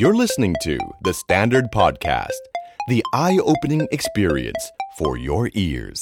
[0.00, 2.42] You're listening to The Standard Podcast,
[2.86, 4.62] the eye opening experience
[4.96, 6.00] for your ears.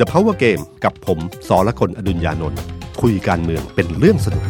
[0.00, 1.18] The Power Game กับผม
[1.48, 2.60] สอละคนอดุญญานนท์
[3.02, 4.44] คุยการเมืองเป็นเรื่องสนุก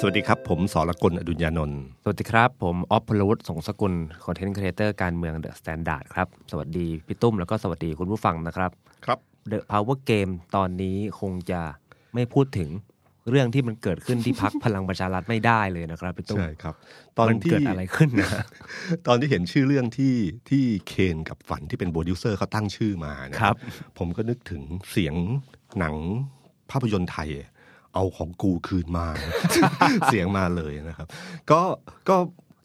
[0.00, 3.92] สวัสดีครับ ผมสอละคนอดุญญานนท์สวัสดีครับ ผมออฟพลวุฒิสงสกุล
[4.24, 8.70] content creator การเมือง The Standard ครับ สวัสดีพี่ตุ้มแล้วก็สวัสดีคุณผู้ฟังนะครับ
[9.06, 11.60] ครับ The Power Game ตอนนี้คงจะ
[12.14, 12.70] ไม่พูดถึง
[13.30, 16.74] เรื่องที่มันเกิดขึ้นที่พักพลังประชารัฐไม่ได้เลยนะครับพี่ตุ้มใช่ครับ
[17.16, 18.30] ตอนมันที่เกิดอะไรขึ้นนะ
[19.06, 20.14] ตอนที่เห็นชื่อเรื่องที่
[20.48, 23.56] ที่เคนกับฝันที่เป็นโปรดิวเซอร์เขาตั้งชื่อมานะครับ
[23.98, 25.14] ผมก็นึกถึงเสียง
[25.78, 25.94] หนัง
[26.70, 27.28] ภาพยนตร์ไทย
[27.94, 29.06] เอาของกูคืนมา
[30.06, 31.08] เสียงมาเลยนะครับ
[31.50, 31.60] ก็
[32.08, 32.16] ก็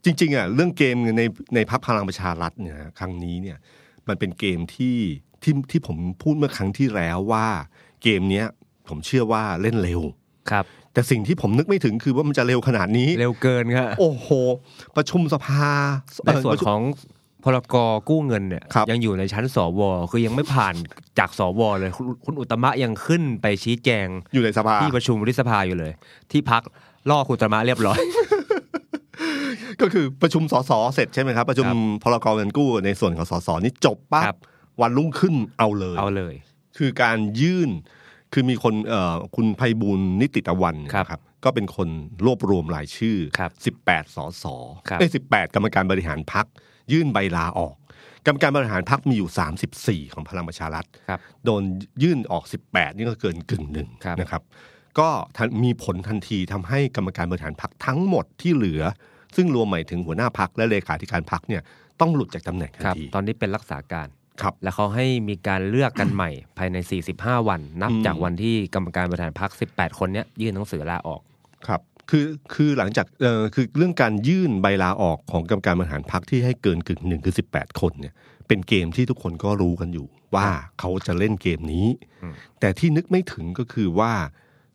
[0.05, 1.23] จริงๆอะเรื่องเกมใน
[1.55, 3.57] ในพักพลังประชารัฐเนี่ยครั้งนี้เนี่ย
[4.07, 4.97] มันเป็นเกมที่
[5.43, 7.47] ที่ที่ผมพูดเมื่อครั้งที่แล้วว่า
[8.03, 8.47] เกมเนี้ย
[8.89, 10.01] ผมเชื่อว่าเล่นเร็ว
[10.51, 14.29] ครับ แต่สิ่งที่ผมนึกไม่ถึงคือว่ามันจะเร็วขนาดนี้ เร็วเกินครับโอ้โห
[14.95, 15.71] ประชุมสภา
[16.25, 16.81] ในส่วนเประชุมของ
[17.43, 17.75] พรก
[18.09, 20.75] กู้เงินเนี่ยครับยังอยู่ในชั้นสวคือยังไม่ผ่าน
[21.19, 25.91] จากสวเลยคุณคุณอุตตมะยังขึ้นไปชี้แจงอยู่ในสภาที่ประชุมวุฒิสภาอยู่เลย
[26.31, 26.61] ที่พัก
[27.09, 27.99] ล่อคุณอุตตมะเรียบร้อย
[29.81, 36.35] ก็คือประชุมสสเสร็จใช่ไหมครับ ประชุมครับพรกเงินกู้ในส่วนของสสนี่จบปั๊ครับบ วันรุ่งขึ้นเอาเลย เอาเลย
[36.77, 37.69] คือการยื่น
[38.33, 41.89] คือมีคนเอ่อคุณไพบูลย์นิติตะวันครับนะครับ ก็เป็นคน
[42.25, 43.51] รวบรวมรายชื่อครับ
[43.83, 44.45] 18 สส
[44.89, 46.45] ครับเอ้ย18 กรรมการบริหารพัก
[46.91, 47.75] ยื่นใบลาออก
[48.25, 51.63] กรรมการบริหารพักมีอยู่ 34 ของพลังประชารัฐครับโดน
[52.03, 54.43] ยื่นออก 18 นี่ก็เกินกึ่งหนึ่งครับนะครับ
[54.99, 58.81] ก็ทันมีผลทันทีทำให้กรรมการบริหารพักทั้งหมดที่เหลือ
[59.35, 61.61] ซึ่งรวมหมายถึงหัวหน้าพักและเลขาธิการพักเนี่ย
[62.01, 64.07] ต้องหลุดจากตำแหน่งทันครับทีตอนนี้เป็นรักษาการ
[64.41, 66.77] ครับแล้วเขาให้มีการเลือกกันใหม่ภายใน
[67.13, 71.21] 45 วัน นับอืมจากวันที่กรรมการบริหารพัก18 คนเนี้ยยื่นหนังสือลาออก
[71.67, 78.13] ครับคือคือหลังจากเอ่อคือเรื่องการยื่นใบลาออกของกรรมการบริหารพักที่ให้เกินกึ่งหนึ่งคือ18คนเนี่ย
[78.47, 80.49] เป็นเกมที่ทุกคนก็รู้กันอยู่ ว่า
[80.79, 81.87] เขาจะเล่นเกมนี้
[82.23, 84.13] อืมแต่ที่นึกไม่ถึงก็คือว่า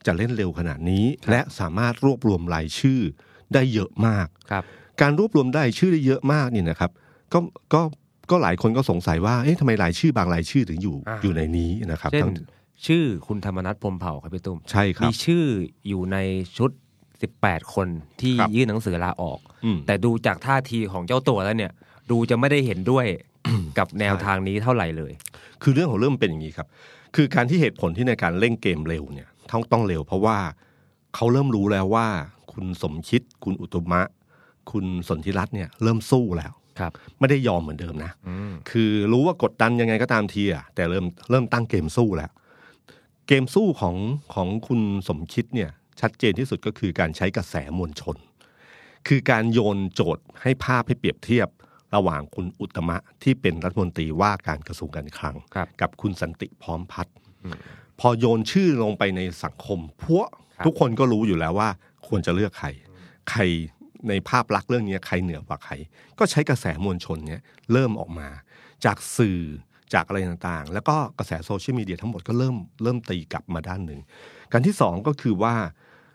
[0.06, 3.00] จะเล่นเร็วขนาดนี้ และสามารถรวบรวมรายชื่อ
[3.54, 4.64] ได้เยอะมากครับ
[5.00, 6.90] การรวบรวมได้ชื่อได้เยอะมากเนี่ยนะครับ
[7.32, 7.38] ก็
[7.74, 7.82] ก็
[8.30, 12.34] ก็หลายคนก็สงสัยว่าเอ๊ะทำไมรายชื่อบางรายชื่อถึงอยู่อ่าอยู่ในนี้นะครับเช่นทั้ง
[12.86, 15.44] ชื่อคุณธรรมนัฐพรหมเผ่าครับพี่ตุ้มใช่ครัมีบชื่อ
[15.88, 16.16] อยู่ใน
[16.58, 16.70] ชุด
[17.22, 17.88] 18 คน
[18.20, 21.72] ที่ครับยื่นหนังสือลาออกอืมแต่ดูจากท่าทีของเจ้าตัวแล้วเนี่ย
[22.10, 23.06] ดูจะไม่ได้เห็นด้วย
[23.78, 25.12] กับแนวทางนี้เท่าไหร่เลย
[25.62, 26.66] คือเรื่องของเรื่องมันเป็นอย่างนี้ครับ
[27.16, 30.38] คือการที่เหตุผลที่ในการเล่นเกมเร็วเนี่ยต้องต้องเร็ว เพราะว่า
[31.14, 32.06] เขาเริ่มรู้แล้วว่า
[32.52, 34.02] คุณสมคิด คุณอุตมะ
[34.70, 42.30] คุณสนธิรัตน์เนี่ยเริ่มสู้แล้ว ครับไม่ได้ยอมเหมือนเดิมนะอืมคือรู้ว่ากดดันยังไงก็ตามทีอะแต่เริ่มเริ่มตั้งเกมสู้แล้ว
[43.28, 43.96] เกมสู้ของ
[44.34, 48.16] ของคุณสมคิดเนี่ยชัดเจนที่สุดก็คือการใช้กระแสมวลชน
[49.08, 51.48] คือการโยนโจทย์ให้ภาพให้เปรียบเทียบ
[51.94, 57.14] ระหว่างคุณอุตมะที่เป็นรัฐมนตรีว่าการกระทรวงการคลังครับกับคุณสันติพร้อมพัฒน์
[58.00, 61.68] พอโยนชื่อลงไปในสังคมพวกครับทุกคนก็รู้อยู่แล้วว่า
[62.08, 62.68] ควรจะเลือกใคร
[63.30, 63.40] ใคร
[64.08, 65.72] ในภาพลักษณ์เรื่องนี้ใครเหนือกว่าใคร
[66.18, 67.40] ก็ใช้กระแสมวลชนเนี่ย
[67.72, 68.28] เริ่มออกมา
[68.84, 69.40] จากสื่อ
[69.94, 74.00] จากอะไรต่างๆ แล้วก็กระแสโซเชียลมีเดียทั้งหมดก็เริ่มเริ่มตีกลับมาด้านหนึ่ง
[74.52, 75.54] การที่สองก็คือว่า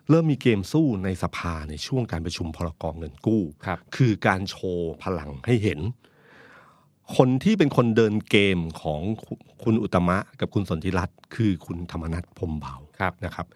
[0.10, 5.80] เริ่มมีเกมสู้ในสภาในช่วงการประชุมพรกองเงินกู้ครับคือการโชว์พลังให้เห็น
[7.18, 13.48] คนที่เป็นคนเดินเกมของคุณคุณอุตมะกับคุณสนธิรัตน์คือคุณธรรมนัฐพรหมเผ่าครับนะครับ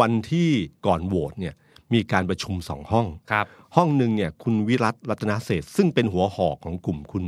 [0.00, 0.48] วันที่
[0.86, 1.54] ก่อนโหวตเนี่ย
[1.94, 7.24] มีการประชุมสองห้องครับ ห้องหนึ่งเนี่ยคุณวิรัตรัตนเศรษฐ์ซึ่งเป็นหัวหอกของกลุ่มคุณ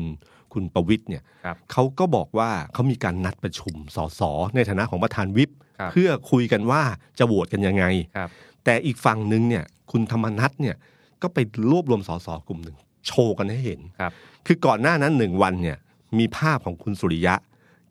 [0.53, 4.21] คุณประวิทย์เนี่ยครับเขาก็บอกว่าเขามีการนัดประชุมสส
[4.55, 6.83] ในฐานะของประธานวิปครับเพื่อคุยกันว่า
[7.19, 7.85] จะโหวตกันยังไง
[8.17, 8.29] ครับ
[8.65, 10.77] แต่อีกฝั่งหนึ่งเนี่ยคุณธรรมนัฐเนี่ย
[11.23, 11.39] ก็ไป
[11.71, 12.77] รวบรวมสสกลุ่มหนึ่ง
[13.07, 14.13] โชว์กันให้เห็นครับ
[14.47, 15.79] คือก่อนหน้านั้นหนึ่งวันเนี่ย
[16.19, 17.35] มีภาพของคุณสุริยะ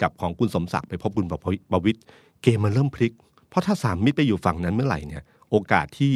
[0.02, 1.34] กับของคุณสมศักดิ์ไปพบคุณป
[1.74, 2.00] ระวิตร
[2.42, 3.14] เกมมันเริ่มพลิก
[3.50, 6.14] เพราะถ้าสามมิตรไปอยู่ฝั่งนั้นเมื่อไหร่เนี่ยโอกาสที่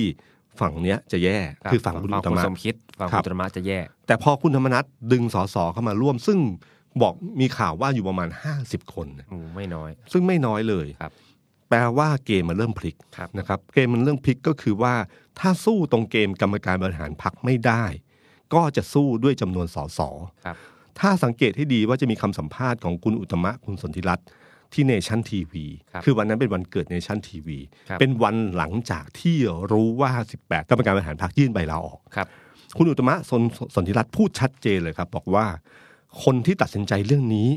[0.62, 6.40] ฝั่งเนี้ยจะแย่รับคือฝั่งคุณอุตคุณมะสมคิดฝั่งครัคุบณอุตตมะจะแย่ แต่พอคุณธรรมนัฐดึงสสเข้ามาร่วม ซึ่ง
[7.02, 8.30] บอกมีข่าวว่าอยู่ประมาณ
[8.62, 11.12] 50 คนนะโอ้ไม่น้อย ซึ่งไม่น้อยเลยครับ
[11.70, 14.94] แปลว่าเกมมันเริ่มพลิกครับนะครับ เกมมันเริ่มพลิกก็คือว่า
[15.40, 17.84] ถ้าสู้ตรงเกมกรรมการบริหารพักไม่ได้
[18.54, 20.00] ก็จะสู้ด้วยจำนวนสส
[20.46, 20.58] ครับ
[21.00, 24.26] ถ้าสังเกตให้ดีว่าจะมีคำสัมภาษณ์ของคุณอุตมะคุณสนธิรัตน์
[24.74, 27.60] ที่เนชั่นทีวีครับคือวันนั้นเป็นวันเกิดเนชั่นทีวี
[27.90, 29.36] ครับเป็นวันหลังจากที่
[29.72, 30.12] รู้ว่า
[30.42, 32.28] 18กรรมการบริหารพรรคยื่นใบลาออกครับ
[32.78, 33.42] คุณอุตมะสน
[33.76, 35.46] สนธิรัตน์พูดชัดเจนเลยครับ บอกว่า
[36.24, 37.50] คนที่ตัดสินใจเรื่องนี้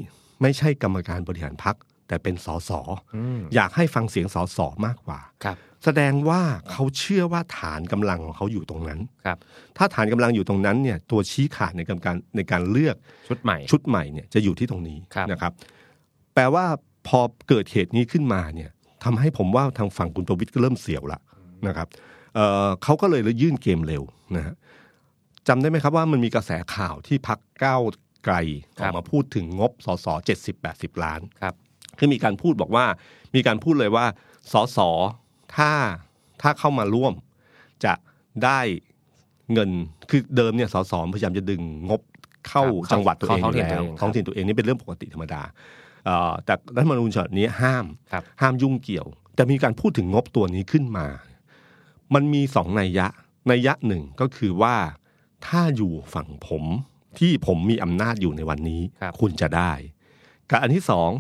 [0.43, 1.77] ไม่ใช่กรรมการบริหารพรรค
[2.09, 2.71] แต่เป็นสส
[3.17, 9.39] อืมอยากให้ฟังเสียงสสมากกว่าครับ แสดงว่าเขาเชื่อว่าฐานกำลังของเขาอยู่ตรงนั้นครับ
[9.77, 12.97] ถ้าฐานกำลังอยู่ตรงนั้นเนี่ยตัวชี้ขาดในการในการเลือก
[13.29, 15.53] ชุดใหม่ ชุดใหม่เนี่ยจะอยู่ที่ตรงนี้ครับนะครับ
[16.35, 16.65] แปลว่า
[17.07, 18.71] พอเกิดเหตุนี้ขึ้นมาเนี่ย
[19.05, 21.21] ทำให้ผมว่าทางฝั่งคุณประวิทย์ก็เริ่มเสียวละ
[21.67, 21.89] นะครับ
[22.35, 24.03] เอ่อเขาก็เลยยื่นเกมเร็ว
[24.37, 24.55] นะฮะ
[25.49, 27.83] จำได้ไหมครับว่ามันมีกระแสข่าวที่พักก้าว
[28.25, 28.37] ไกล
[28.79, 31.55] ออกมาพูดถึงงบสสเจ็ดสิบแปดสิบล้านครับ
[31.99, 32.85] คือมีการพูดบอกว่า
[33.35, 34.07] มีการพูดเลยว่า
[34.53, 34.79] สส
[35.57, 35.73] ถ้า
[36.43, 37.15] ถ้าเข้ามาร่วม
[37.85, 37.93] จะ
[38.45, 38.61] ได้
[39.53, 39.71] เงิน
[40.11, 42.01] คือเดิมเนี่ยสสพยายามจะดึงงบ
[42.49, 45.55] เข้าครับจังหวัดตัวเองเข้าอยู่ท้แล้องวถิ่นตัวเองครับท้องถิ่นตัวเองนี่เป็นเรื่องปกติธรรมดาเอ่อ
[46.45, 51.07] แต่รัฐธรรมนูญฉบับนี้ห้ามครับห้ามยุ่งเกี่ยว แต่มีการพูดถึงงบตัวนี้ขึ้นมา
[52.15, 53.07] มันมีสองนัยยะ
[53.51, 54.77] นัยยะหนึ่งก็คือว่า
[55.47, 56.65] ถ้าอยู่ฝั่งผม
[57.19, 59.73] ที่ผมมีอำนาจอยู่ในวันนี้ครับคุณจะได้
[60.51, 61.11] กับอันที่สอง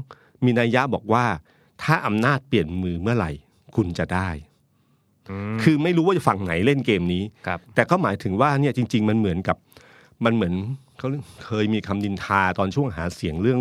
[0.44, 1.24] มีนัยยะบอกว่า
[1.82, 3.32] ถ้าอำนาจเปลี่ยนมือเมื่อไหร่
[3.76, 4.28] คุณจะได้
[5.54, 9.56] มคือไม่รู้ว่าจะฝั่งไหนเล่นเกมนี้ครับแต่ก็หมายถึงว่าเนี่ยจริง ๆ มันเหมือนกับ
[10.24, 10.54] มันเหมือน
[10.98, 11.08] เขา
[11.46, 13.60] เคยมีคำดินทาตอนช่วงหาเสียงเรื่อง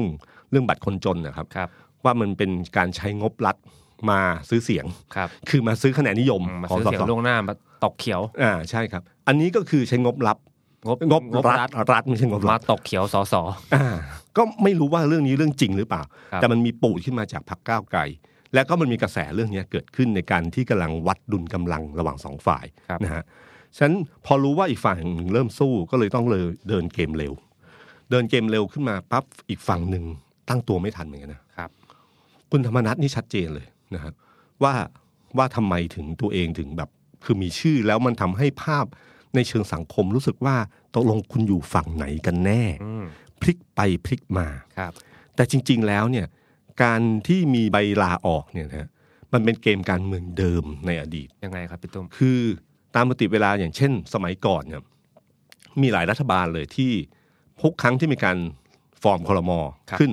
[0.52, 1.70] เรื่องบัตรคนจนนะครับครับ
[2.04, 3.58] ว่ามันเป็นการใช้งบรัฐ
[4.10, 4.20] มา
[4.50, 4.86] ซื้อเสียง
[5.16, 7.54] ครับ คือมาซื้อคะแนนนิยมอืมมาของซื้อสเสียสงล่วงหน้ามา
[7.84, 10.38] ตกเขียว อ่าใช่ครับ อันนี้ก็คือใช้งบรับ
[10.88, 13.42] งบงบงบรัรัฐฐรัฐไม่ใช่งบมารัฐตกเขียวสอสอ
[13.74, 13.86] อ่า
[14.38, 16.02] ก็ไม่รู้ว่าเรื่องนี้เรื่องจริงหรือเปล่า
[16.32, 18.02] ครับแต่มันมีปูดขึ้นมาจากพรรคก้าวไกล
[18.54, 23.24] และก็มันมีกระแสเรื่องนี้เกิดขึ้นในการที่กำลังวัดดุลกำลังระหว่างสองฝ่ายครับนะฮะ
[23.76, 27.34] ฉะนั้นพอรู้ว่าอีกฝ่ายหนึ่งเริ่มสู้ก็เลยต้องเลยเดินเกมเร็ว
[28.12, 30.06] เดินเกมเร็วขึ้นมาปั๊บอีกฝั่งหนึ่ง
[30.50, 31.70] ตั้งตัวไม่ทันเหมือนกันนะครับ
[32.52, 34.14] คุณธรรมนัฐนี่ชัดเจนเลยนะครับ
[34.64, 34.74] ว่า
[35.38, 36.90] ว่าทำไมถึงตัวเองถึงแบบ
[37.24, 38.86] คือมีชื่อแล้วมันทำให้ภาพ
[39.36, 40.56] ในเชิงสังคมรู้สึกว่า
[40.96, 43.06] ตกลงคุณอยู่ฝั่งไหนกันแน่อืม
[43.42, 44.48] พลิกไปพลิกมา
[44.78, 44.92] ครับ
[45.36, 46.28] แต่จริง ๆแล้วเนี่ย
[46.84, 48.90] การที่มีใบลาออกเนี่ยนะฮะ
[49.34, 52.40] มันเป็นเกมการเมืองเดิมในอดีตยังไงครับพี่ตุ้มคือ
[52.96, 54.82] ตามปกติเวลาอย่างเช่น สมัยก่อนเนี่ย
[55.82, 56.92] มีหลายรัฐบาลเลยที่
[57.62, 58.38] ทุกครั้งที่มีการ
[59.04, 59.60] ฟอร์มคลมอ
[59.90, 60.12] ครับขึ้น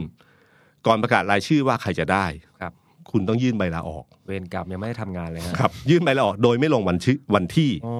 [0.86, 2.26] ก่อนประกาศรายชื่อว่าใครจะได้
[2.60, 2.72] ครับ
[3.10, 7.94] คุณต้องยื่นใบลาออก เวรกรรมยังไม่ได้ทำงานเลยฮะครับ ยื่นใบลาออกโดยไม่ลงวันชื่อวันที่ อ๋อ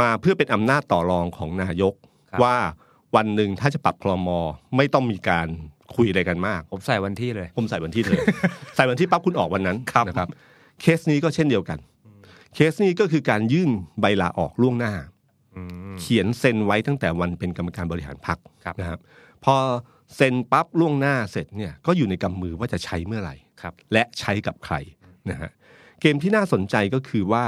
[0.00, 1.94] มาเพื่อเป็นอำนาจต่อรองของนายก
[2.30, 2.56] ครับ ว่า
[3.16, 4.40] วันหนึ่งถ้าจะปรับคลมอ
[4.76, 5.48] ไม่ต้องมีการ
[5.96, 8.18] คุยอะไรกันมาก ผมใส่วันที่เลย ผมใส่วันที่เลย
[8.76, 10.28] ใส่วันที่ปั๊บคุณออกวันนั้นครับนะครับ
[10.80, 11.78] เคสนี้ก็เช่นเดียวกัน
[12.54, 13.70] เคสนี้ก็คือการยื่น
[14.00, 14.92] ใบลาออกล่วงหน้า
[15.56, 15.62] อื
[15.92, 18.98] ม เขียนเซ็นไว้ตั้งแต่วันเป็นกรรมการบริหารพรรคครับ นะครับ
[19.44, 19.54] พอ
[20.16, 24.74] เซ็นปั๊บล่วงหน้าเสร็จเนี่ยก็อยู่ในกำมือว่าจะใช้เมื่อไหร่ครับและใช้กับใคร
[25.30, 25.50] นะฮะ
[26.00, 27.44] เกมที่น่าสนใจก็คือว่า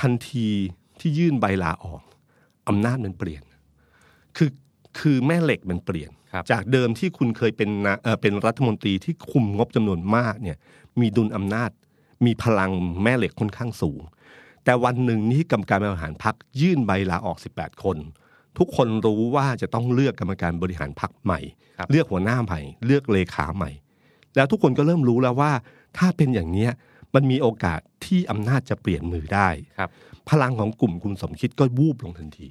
[0.00, 0.48] ทันที
[1.00, 2.02] ที่ยื่นใบลาออก
[2.68, 3.42] อำนาจมันเปลี่ยน
[4.36, 4.50] คือ
[4.98, 10.56] คือแม่เหล็กมันเปลี่ยนครับจากเดิมที่คุณเคยเป็นนะเอ่อเป็นรัฐมนตรีที่คุมงบจำนวนมากเนี่ย
[11.00, 11.70] มีดุลอำนาจ
[12.26, 12.70] มีพลัง
[13.02, 14.02] แม่เหล็กค่อนข้างสูง
[14.64, 17.96] แต่วันหนึ่งนี้กรรมการบริหารพรรคยื่นใบลาออก 18 คน
[18.58, 21.40] ทุกคนรู้ว่าจะต้องเลือกกรรมการบริหารพรรคใหม่
[21.78, 23.70] ครับเลือกหัวหน้าใหม่ เลือกเลขาใหม่
[24.36, 25.52] แล้วทุกคนก็เริ่มรู้แล้วว่า
[25.98, 26.70] ถ้าเป็นอย่างเนี้ย
[27.14, 29.90] มันมีโอกาสที่อำนาจจะเปลี่ยนมือได้ครับ
[30.30, 32.48] พลังของกลุ่มคุณสมคิดก็วูบลงทันที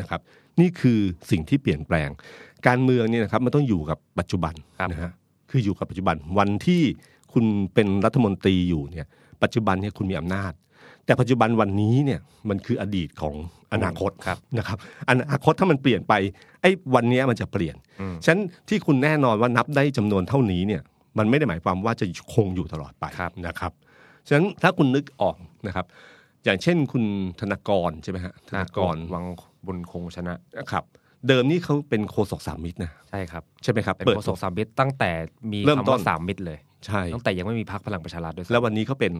[0.00, 0.20] นะครับ
[0.60, 0.98] นี่คือ
[1.30, 2.08] สิ่งที่เปลี่ยนแปลง
[2.66, 5.12] การเมืองเนี่ยนะครับมันต้องอยู่กับปัจจุบันครับนะฮะ
[5.50, 6.82] คืออยู่กับปัจจุบันวันที่
[7.32, 7.44] คุณ
[7.74, 9.06] เป็นรัฐมนตรีอยู่เนี่ย
[9.42, 10.52] ปัจจุบันเนี่ยคุณมีอำนาจ
[11.06, 13.34] แต่ปัจจุบันวันนี้เนี่ยมันคืออดีตของ
[13.72, 14.78] อนาคตครับนะครับ
[15.10, 16.14] อนาคตถ้ามันเปลี่ยนไป
[16.62, 20.82] ไอ้วันเนี้ยมันจะเปลี่ยนอืมฉะนั้นที่คุณแน่นอนว่านับได้จำนวนเท่านี้เนี่ย
[21.18, 23.72] มันไม่ได้หมายความว่าจะคงอยู่ตลอดไปครับนะครับ
[24.28, 25.36] ฉะนั้นถ้าคุณนึกออก
[25.66, 25.86] นะครับ
[26.44, 27.04] อย่างเช่นคุณ
[27.40, 29.24] ธนากรใช่ไหมฮะธนากรวัง
[29.66, 30.84] บุญคงชนะนะครับ
[31.28, 35.10] เดิมนี่เขาเป็นโฆษกสามมิตรนะใช่ครับใช่ไหมครับเป็นเปิดโฆษกสามมิตรตั้งแต่
[35.50, 39.12] มีเริ่มคำต้ว่านสามมิตรเลย ใช่ตั้งแต่ยังไม่มีพักพลังประชารัฐด้วยซ้ำแล้ววันนี้เขาเป็น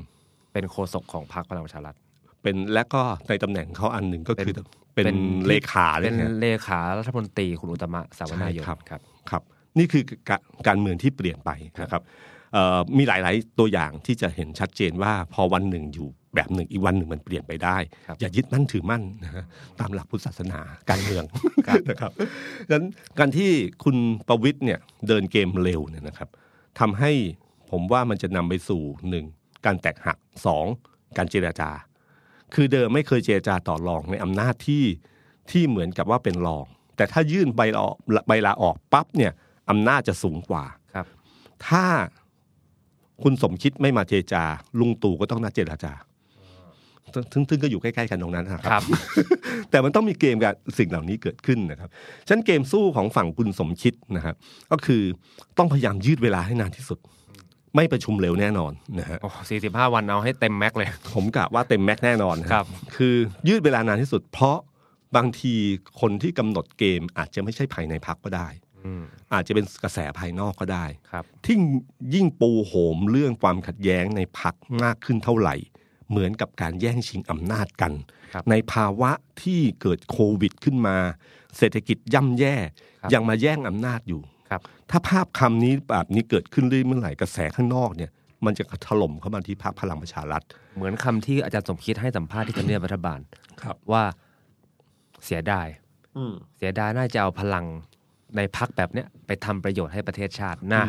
[0.53, 1.97] เป็นโฆษกของพรรคพลังประชารัฐ
[2.43, 4.55] เป็นและก็ในตำแหน่งเขาอันหนึ่งก็คือ
[4.95, 9.01] เป็นเป็นเป็นเลขาเลเป็ยนนะเลขารัฐมนตรีคุณอุตตมะสาวนายนใช่ครับครับ
[9.31, 9.43] ครับ
[9.79, 11.51] นี่คือการการเมืองที่เปลี่ยนไป
[11.83, 12.03] นะครับ
[12.53, 17.77] เอ่อมีหลาย ๆ ตัวอย่างที่จะเห็นชัดเจนว่าพอวันหนึ่งอยู่แบบหนึ่งอีกวันหนึ่งมันเปลี่ยนไปได้
[18.07, 19.45] ครับอย่ายึดมั่นถือมั่นนะฮะ
[19.81, 20.61] ตามหลักพุทธศาสนา
[20.91, 21.25] การเมือง
[21.91, 22.13] นะครับ
[22.69, 22.87] ดังนั้น
[23.19, 23.51] การที่
[23.85, 23.97] คุณ
[24.29, 26.29] ประวิทย์เนี่ยเดินเกมเร็วเนี่ยนะครับ
[26.81, 27.13] ทำให้
[27.71, 29.25] ผมว่ามันจะนำไปสู่หนึ่ง
[29.67, 30.67] การแตกหักสอง
[31.17, 31.71] การเจรจา
[32.55, 34.85] คือเดิมไม่เคยเจรจาต่อรองในอำนาจที่
[35.51, 36.65] ที่เหมือนกับว่าเป็นรอง
[36.97, 37.97] แต่ถ้ายื่นใบลาออก
[38.29, 39.33] ใบลาออกปั๊บเนี่ย
[39.71, 41.07] อำนาจจะสูงกว่าครับ
[41.69, 41.85] ถ้า
[43.23, 44.43] คุณสมคิดไม่มาเจรจา
[44.81, 45.93] ลุงตู่ก็ต้องนัดเจรจา
[47.33, 48.83] ซึ่งซึ่งก็อยู่ใกล้ๆกันตรงนั้นนะคครัรับ
[49.71, 51.89] แต่มันต้องมีเกมกับสิ่งเหล่านี้เกิดขึ้นนะครับ
[52.27, 54.35] ฉะนันเกมสู้ของฝั่งคุณสมคิดนะครับ
[54.71, 55.03] ก็คือ
[55.59, 56.99] ต้องพยายามยืดเวลาให้นานที่สุด
[57.77, 62.67] ไม่ประชุมเร็วแน่นอนนะฮะโอ้สี่สิบห้าวันเอาให้เต็มแม็กเลย ผมกะว่าเต็มแม็กแน่นอนนะครับ
[62.97, 63.15] คือ
[63.49, 64.59] ยืดเวลานานที่สุด เพราะ
[65.17, 65.55] บางที
[66.01, 68.49] คนที่กำหนดเกมอาจจะไม่ใช่ภายในพักก็ได้
[68.85, 69.03] อืม
[69.33, 71.57] อาจจะเป็นกระแสภายนอกก็ได้ครับ ที่
[72.15, 74.55] ยิ่งปูโหมเรื่องความขัดแย้งในพัก
[74.85, 75.55] มากขึ้นเท่าไหร่
[76.11, 77.93] เหมือนกับการแย่งชิงอำนาจกัน
[78.35, 79.11] ครับในภาวะ
[79.43, 80.97] ที่เกิดโควิดขึ้นมา
[81.57, 82.55] เศรษฐกิจย่ำแย่
[83.03, 84.61] ครับยังมาแย่งอำนาจอยู่ ครับ
[84.91, 88.11] ถ้าภาพคำนี้แบบนี้เกิดขึ้นเรื่อยเมื่อไหร่กระแสข้างนอกเนี่ย
[88.47, 90.43] มันจะถล่มเข้ามาที่พรรคพลังประชารัฐ
[90.77, 93.21] เหมือนคำที่อาจารย์สมคิดให้สัมภาษณ์ที่ทำเนียบรัฐบาล
[93.63, 94.05] ครับว่า
[95.25, 95.67] เสียดาย
[96.17, 97.65] อืมเสียดายน่าจะเอาพลัง
[98.37, 100.85] ในพักแบบเนี้ยไปทำประโยชน์ให้ประเทศชาติน่า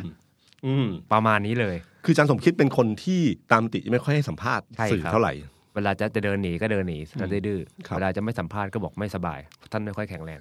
[0.65, 3.21] อืมประมาณนี้เลย คืออาจารย์สมคิดเป็นคนที่
[3.51, 5.33] ตามติไม่ค่อยให้สัมภาษณ์ใช่สื่อครับเท่าไหร่
[5.77, 9.39] เวลาจะจะเดินหนีก็เดินหนีแล้วดื้อครับๆเวลาจะไม่สัมภาษณ์ก็บอกไม่สบาย
[9.71, 10.39] ท่านไม่ค่อยแข็งแรง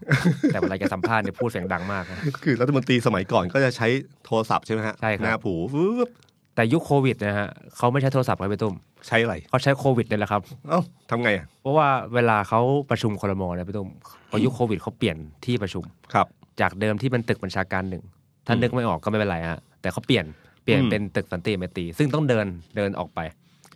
[0.53, 3.89] แต่เวลาจะสัมภาษณ์เนี่ยพูดเสียงดังมากนะคือรัฐมนตรีสมัยก่อนก็จะใช้
[4.27, 6.09] โทรศัพท์ใช่ไหมฮะใช่ครับหน้าผูฟึบ
[6.55, 8.75] แต่ยุคโควิดนะฮะเขาไม่ใช้โทรศัพท์ครับพี่ตุ้ม
[9.07, 13.89] ใช้อะไรเขาใช้โควิดเนี่ยแหละครับเอ้าทำไงอะเพราะว่าเวลาเขาประชุมครมเนี่ยพี่ตุ้ม
[14.31, 16.27] พอยุคโควิดเขาเปลี่ยนที่ประชุมครับ
[16.61, 18.03] จากเดิมที่เป็นตึกบัญชาการหนึ่ง
[18.47, 20.25] ถ้าอืมนึกไม่ออกก็ไม่เป็นไรฮะแต่เขาเปลี่ยน
[20.65, 23.21] เปลี่ยนอืมเป็นตึกสันติเมตรีซึ่งต้องเดินเดินออกไป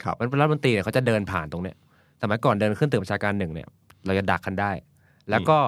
[0.05, 1.77] ครับมันรัฐมนตรีเนี่ยเขาจะเดินผ่านตรงเนี้ย
[2.23, 3.69] สมัยก่อนเดินขึ้นตึกบัญชาการหนึ่งเนี่ย
[4.07, 4.71] เราจะดักกันได้
[5.31, 5.59] แล้วก็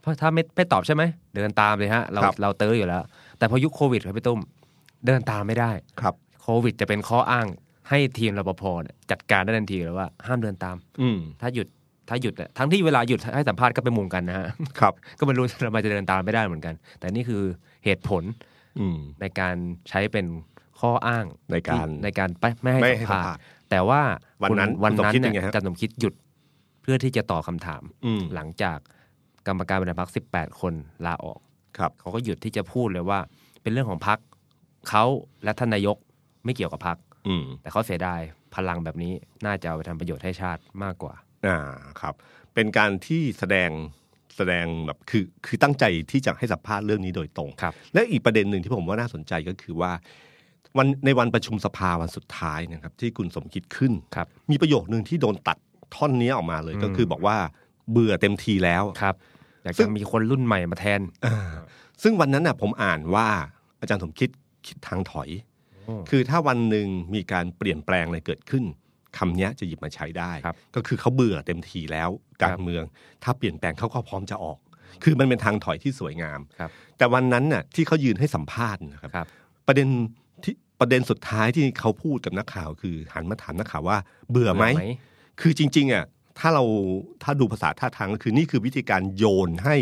[0.00, 1.02] เพราะถ้าไม่ไม่ตอบใช่ไหม
[1.36, 3.02] เดินตามเลยฮะเราครับเราเตออยู่แล้ว
[3.38, 4.40] แต่พอยุคโควิดครับพี่ตุ้ม
[5.06, 5.70] เดินตามไม่ได้
[6.00, 7.46] ครับโควิดจะเป็นข้ออ้าง
[7.88, 11.66] ให้ทีมรปภเนี่ยจัดการได้ทันทีเลยว่าห้ามเดินตาม อืมถ้าหยุด
[12.08, 14.46] ถ้าหยุดเนี่ยทั้งที่เวลาหยุดให้สัมภาษณ์ก็ไปมุงกันนะฮะ
[14.80, 17.42] ครับ ก็ไม่รู้ทำไมจะเดินตามไม่ได้เหมือนกัน แต่นี่คือ
[17.84, 18.22] เหตุผล
[18.78, 19.54] อืมในการ
[19.88, 20.26] ใช้เป็น
[20.80, 24.00] ข้ออ้างในการที่ในการไม่ไม่ให้ไม่สัให้มสัมภาภาษษณ์ณ์ แต่ว่า
[24.42, 26.14] วันนั้นคุณวันคุณสมนั้นคิดเนี่ยังไงยฮะอาจารย์สมคิดหยุด
[26.82, 28.78] เพื่อที่จะตอบคำถามอืมหลังจาก
[29.46, 30.74] กรรมการบริหารพรรคสิบแปดคน
[31.06, 31.40] ลาออก
[31.78, 33.18] ครับเขาก็หยุดที่จะพูดเลยว่า
[33.62, 34.18] เป็นเรื่องของพรรค
[34.88, 35.04] เขา
[35.44, 35.96] และท่านนายก
[36.44, 36.98] ไม่เกี่ยวกับพรรค
[37.28, 38.20] อืมแต่เขาเสียดาย
[38.54, 39.12] พลังแบบนี้
[39.46, 41.14] น่าจะเอาไปทำประโยชน์ให้ชาติมากกว่า
[41.46, 41.58] อ่า
[42.00, 42.14] ครับ
[42.54, 43.70] เป็นการที่แสดง
[44.36, 49.92] แสดงแบบคือคือตั้งใจที่จะให้สัมภาษณ์เรื่องนี้โดยตรงครับและอีกประเด็นหนึ่งที่ผมว่าน่าสนใจก็คือว่า
[50.76, 55.58] วันในวันประชุมสภาวันสุดท้ายนะครับที่คุณสมคิดขึ้นครับมีประโยคหนึ่งที่โดนตัด
[55.94, 57.36] ท่อนนี้ออกมาเลยอืมก็คือบอกว่า
[57.90, 59.14] เบื่อเต็มทีแล้วครับ
[59.64, 61.36] อยากซึ่จะงมีคนรุ่นใหม่มาแทนอ่า
[62.02, 63.28] ซึ่งวันนั้นน่ะผมอ่านว่า
[63.80, 64.30] อาจารย์สมคิด
[64.66, 65.28] คิดทางถอย
[65.84, 68.64] โอ้คือถ้าวันหนึ่งมีการเปลี่ยนแปลงอะไรเกิดขึ้น
[69.18, 72.10] คำเนี้ยจะหยิบมาใช้ได้ครับก็คือเขาเบื่อเต็มทีแล้ว
[72.42, 72.82] การเมือง
[73.24, 74.58] ถ้าเปลี่ยนแปลงเขาก็พร้อมจะออก
[75.04, 79.26] คือมันเป็นทางถอยที่สวยงามครับแต่วันนั้นน่ะที่เขายืนให้สัมภาษณ์นะครับครับ
[79.66, 80.27] ประเด็นที่
[80.80, 83.98] ประเด็นสุดท้ายที่เขาพูดกับนักข่าว คือหันมาถามนักข่าวว่า
[84.30, 84.64] เบื่อไหม
[85.40, 86.04] คือจริง ๆอะ
[86.38, 86.64] ถ้าเรา
[87.22, 89.76] ถ้าดูภาษาท่าทางก็คือนี่คือวิธีการโยนให้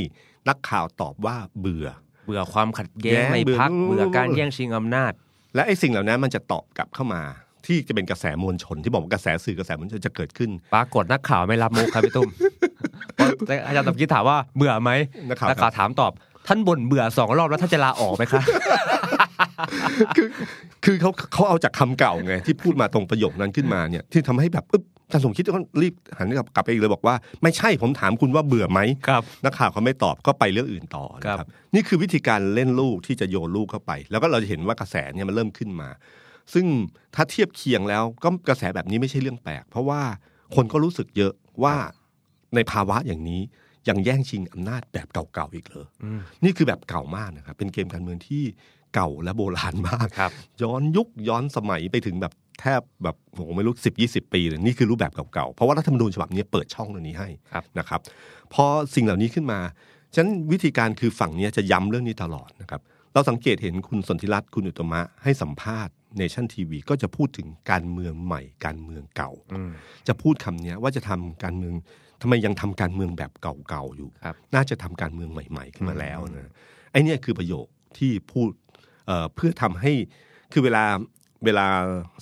[0.48, 1.86] นักข่าวตอบว่าเบื่อ
[2.26, 5.12] เบื่อความขัดแย้งแย้งในเบื่อพักเบื่อการแย่งชิงอำนาจ
[5.54, 7.22] และไอ้สิ่งเหล่านั้นมันจะตอบกลับเข้ามา
[7.66, 12.30] ที่จะเป็นกระแสมวลชน ที่บอกว่ากระแสสื่อกระแสมวลชนจะเกิดขึ้น ปรากฏนักข่าวไม่รับมุกครับพี่ตุ้ม
[13.14, 13.28] เพราะ
[13.66, 14.90] อาจารย์สมคิดถามว่าเบื่อไหม
[15.28, 16.12] นักข่าวนักข่าวถามตอบ
[16.46, 18.42] ท่านบ่นเบื่อสองรอบแล้วท่านจะลาออกไหมคะ
[20.16, 20.28] คือ
[20.84, 35.88] คือเขาเขาเอาจากคำเก่าไงที่พูดมาตรงประโยคนั้นขึ้นมาเนี่ยที่ทำให้แบบอึ๊บอาจารย์สมคิดก็รีบหันกลับกลับไปอีกเลยบอกว่าไม่ใช่ผมถามคุณว่าเบื่อไหมครับนักข่าวเขาไม่ตอบก็ไปเรื่องอื่นต่อนะคครัรับบนี่คือวิธีการเล่นลูกที่จะโยนลูกเข้าไป แล้วก็เราจะเห็นว่ากระแสเนี่ยมันเริ่มขึ้นมา
[36.54, 36.66] ซึ่ง
[37.14, 40.02] ถ้าเทียบเคียงแล้วก็กระแสแบบนี้ไม่ใช่เรื่องแปลก เพราะว่า
[40.54, 41.32] คนก็รู้สึกเยอะ
[41.64, 41.74] ว่า
[42.54, 43.42] ในภาวะอย่างนี้
[43.88, 48.42] ยังแย่งชิงอำนาจแบบเก่าๆอีกเลยอืมนี่คือแบบเก่ามากนะครับเป็นเกมการเมืองที่
[48.96, 50.30] เก่าและโบราณมากครับ
[50.62, 58.00] ย้อนยุคย้อนสมัยไปถึงแบบแทบแบบผมไม่รู้สิบยี่สิบปีเลยนี่คือรูปแบบเก่าๆ เพราะว่ารัฐธรรมนูญฉบับนี้เปิดช่องตรงนี้ให้ครับนะครับ
[58.54, 59.60] พอสิ่งเหล่านี้ขึ้นมา
[60.14, 62.80] ฉะนั้นวิธีการคือฝั่งเนี้ยจะย้ำเรื่องนี้ตลอดนะครับ
[63.12, 69.72] เราสังเกตเห็นคุณสนธิรัตน์คุณอุตตมะให้สัมภาษณ์เนชั่นทีวีก็จะพูดถึงการเมืองใหม่การเมืองเก่าอืม
[70.08, 71.74] จะพูดคำเนี้ยว่าจะทำการเมือง
[72.22, 76.50] ทำไมยังทำการเมืองแบบเก่าๆอยู่ครับน่าจะทำการเมืองใหม่ ๆ ขึ้นมาแล้วนะ
[76.92, 77.66] ไอ้เนี่ยคือประโยค
[77.98, 78.50] ที่พูด
[79.06, 79.92] เอ่อเพื่อทำให้
[80.52, 80.84] คือเวลา
[81.44, 81.66] เวลา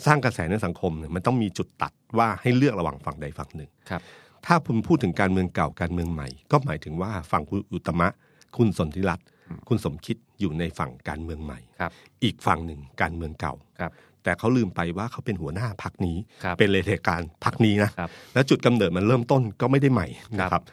[0.06, 4.00] สร้างกระแสในสังคมเนี่ยมันต้องมีจุดตัดว่าให้เลือกระหว่างฝั่งใดฝั่งหนึ่งครับ
[4.46, 8.08] ถ้าคุณพูดถึงการเมืองเก่าการเมืองใหม่ ก็หมายถึงว่าฝั่งคุณอุตตมะ
[8.56, 9.26] คุณสนธิรัตน์
[9.68, 11.92] คุณสมคิดอยู่ในฝั่งการเมืองใหม่ครับ
[12.24, 20.06] อีกฝั่งหนึ่งการเมืองเก่าครับ แต่เขาลืมไปว่าเขาเป็นหัวหน้าพักนี้ครับเป็นเลขาการพักนี้นะครับและจุดกำเนิดมันเริ่มต้นก็ไม่ได้ใหม่
[20.40, 20.64] นะคครัรับบ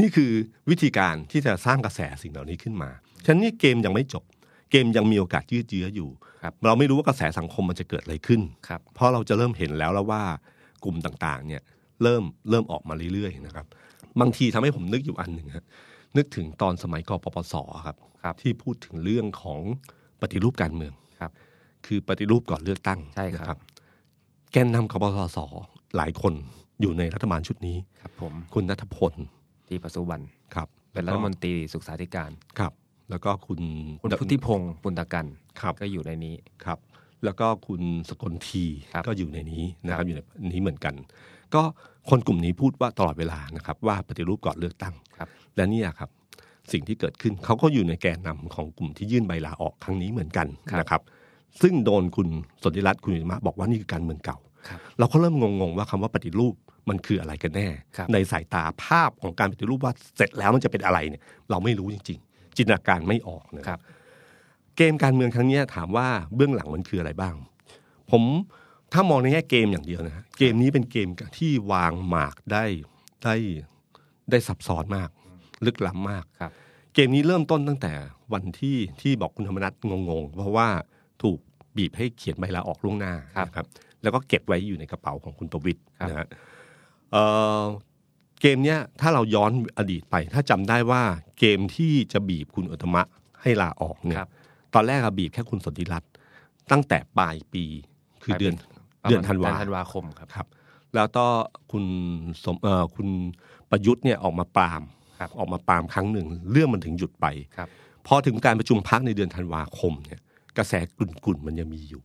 [0.00, 0.30] นี่คือ
[0.70, 2.90] วิธีการที่จะสร้างกระแสสิ่งเหล่านี้ขึ้นมา
[3.24, 4.24] ฉะนั้นนี่เกมยังไม่จบ
[4.74, 6.08] เกมยังมีโอกาสยืดเยื้ออยู่
[6.42, 10.22] ครับเราไม่รู้ว่ากระแสสังคมมันจะเกิดอะไรขึ้นครับเพราะเราจะเริ่มเห็นแล้วแล้วว่า
[10.84, 11.62] กลุ่มต่างๆ เนี่ย
[12.02, 13.66] เริ่มเริ่มออกมาเรื่อยๆนะครับ
[14.20, 15.64] บางทีทำให้ผมนึกอยู่อันหนึ่งฮะ
[16.16, 17.54] นึกถึงตอนสมัยกปปส
[17.86, 19.60] ครับครับที่พูดถึงเรื่องของ
[20.20, 21.30] ปฏิรูปการเมืองครับ
[21.86, 23.60] คือปฏิรูปก่อนเลือกตั้งใช่ครับนะ
[24.52, 25.38] แกนนำกบสส
[25.96, 26.34] หลายคน
[26.80, 29.12] อยู่ในรัฐบาลชุดนี้ครับ ผมคุณนัทพล
[29.68, 30.20] ที่ปัสจุบัน
[30.54, 32.72] ครับ เป็นรัฐมนตรีศึกษาธิการครับ
[33.10, 33.60] แล้วก็คุณ
[34.02, 35.26] คุณพุทธิพงศ์ปุณตกัน
[35.60, 36.34] ครับก็อยู่ในนี้
[36.64, 36.78] ครับ
[37.24, 40.20] แล้วก็คุณสกลทีครับก็อยู่ในนี้นะคครัรับบอยู่ใน
[40.52, 40.94] นี้เหมือนกัน
[41.54, 41.62] ก็
[42.10, 46.10] คนกลุ่มนี้พูดว่าตลอดเวลานะครับ ว่าปฏิรูปก่อนเลือกตั้งครับและเนี่ยครับ
[46.72, 50.46] สิ่งที่เกิดขึ้นเขาก็อยู่ในแกนนำของกลุ่มที่ยื่นใบลาออกครั้งนี้เหมือนกัน
[50.80, 51.02] นะครับ
[51.62, 52.28] ซึ่งโดนคุณ
[52.62, 56.54] สนธิรัตน์คุณวิมะบอกว่านี่คือการเมืองเก่าครับเราก็เริ่มงงๆว่าคำว่าปฏิรูป
[56.88, 63.78] มันคืออะไรกันแน่ครับในสายตาภาพของการปฏิรูปว่าเสร็จแล้วมันจะเป็นอะไรเนี่ยเราไม่รู้จริง ๆ จินตนาการไม่ออกนะครับ
[64.76, 67.34] เกมการเมืองครั้งเนี้ยถามว่าเบื้องหลังมันคืออะไรบ้าง
[68.10, 68.22] ผม
[68.92, 71.08] ถ้ามองในแง่เกมอย่างเดียวนะฮะเกมนี้เป็นเกม
[71.38, 72.64] ที่วางหมากได้
[73.24, 73.34] ได้
[74.30, 75.10] ได้ซับซ้อนมาก
[75.66, 76.52] ลึกล้ำมากครับ
[76.94, 77.92] เกมนี้เริ่มต้นตั้งแต่
[78.32, 80.68] วันที่ที่บอกคุณธรรมนัฐงงๆ เพราะว่า
[81.22, 81.38] ถูก
[81.76, 83.66] บีบให้เขียนใบลาออกล่วงหน้าครับนะครับ
[84.02, 86.26] แล้วก็เก็บไว้อยู่ในกระเป๋าของคุณประวิตยครับนะฮะ
[88.34, 91.02] เอ่อเกมเนี้ยถ้าเราย้อนอดีตไป ถ้าจำได้ว่า
[91.38, 93.02] เกมที่จะบีบคุณอุตมะ
[93.42, 94.28] ให้ลาออกเนี่คยรับ
[94.74, 96.10] ตอนแรกอะบีบแค่คุณสนธิรัตน์
[96.70, 97.64] ตั้งแต่ปลายปี
[98.22, 98.54] คือเดือน
[99.02, 100.46] ประมาณเดือนธันวาธันวาคมครับครับ
[100.94, 101.26] แล้วก็
[101.72, 101.84] คุณ
[102.44, 103.08] สมเอ่อคุณ
[103.70, 104.82] ประยุทธ์เนี่ยออกมาปราม
[105.18, 107.26] ครับออกมาปรามครั้งหนึ่ง เรื่องมันถึงหยุดไป
[107.56, 107.68] ครับ
[108.06, 110.20] พอถึงการประชุมพักในเดือนธันวาคมเนี่ย
[110.56, 112.02] กระแสกลุ่นๆมันยังมีอยู่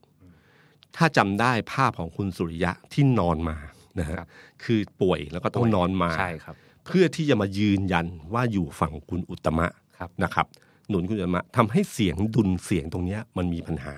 [0.95, 3.57] ถ้าจำได้ภาพของคุณสุริยะที่นอนมา
[3.97, 4.27] นะฮะครับ
[4.63, 6.55] คือป่วยแล้วก็ต้องนอนมาใช่ครับ
[6.85, 9.67] เพื่อที่จะมายืนยันว่าอยู่ฝั่งคุณอุตตมะ
[9.97, 10.47] ครับนะครับ
[10.89, 13.95] หนุนคุณอุตตมะทำให้เสียงดุลเสียงตรงเนี้ยมันมีปัญหา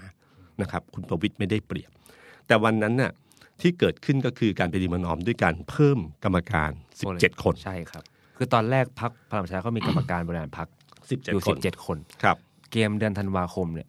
[0.61, 1.91] นะครับ คุณประวิตยไม่ได้เปรียบ
[2.47, 3.11] แต่วันนั้นน่ะ
[3.61, 6.71] ที่เกิดขึ้นก็คือการไปดีมานอมด้วยการเพิ่มกรรมการ
[7.07, 8.03] 17 คนใช่ครับ
[8.37, 10.67] คือตอนแรกพักพลังประชารัฐเขามีกรรมการบริหารพัก
[11.31, 12.37] อยู่17คสินบเจ็ดคนครับ
[12.71, 13.87] เกมเดือนธันวาคมเนี่ย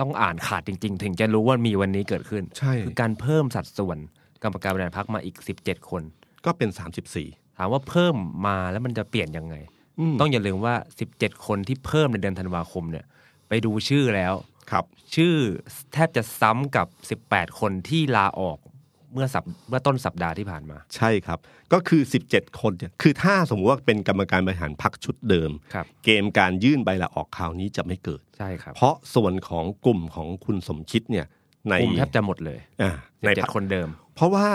[0.00, 3.98] ต้องอ่านขาดจริง ๆ ถึงจะรู้ว่ามีวันนี้เกิดขึ้น ใช่ คือการเพิ่มสัดส่วน
[4.44, 6.02] กรรมการบริหารพักมาอีก 17 คน
[6.46, 6.70] ก็เป็น
[7.14, 9.54] 34 ถามว่าเพิ่มมาแล้วมันจะเปลี่ยนยังไง
[10.12, 10.74] มต้องอย่าลืมว่า
[11.10, 13.04] 17 คนที่เพิ่มในเดือนธันวาคมเนี่ย
[13.48, 14.34] ไปดูชื่อแล้ว
[14.70, 15.34] ครับ ชื่อ
[15.92, 16.86] แทบจะซ้ำกับ
[17.30, 18.58] 18 คนที่ลาออก
[19.12, 21.38] เมื่อสัปเมื่อต้นสัปดาห์ที่ผ่านมา ใช่ครับ
[21.72, 31.26] ก็คือ 17 คนเนี่ยคือถ้าสมมติว่าเป็นกรรมการบริหารพักชุดเดิมครับเกมการยื่นใบลาออกคราวนี้จะไม่เกิดใช่ครับเพราะส่วนของกลุ่มของคุณสมคิดเนี่ย
[31.70, 34.48] ในกลุ่มแทบจะหมดเลยอ่าในเจ็พรดรคคนเดิม เพราะว่า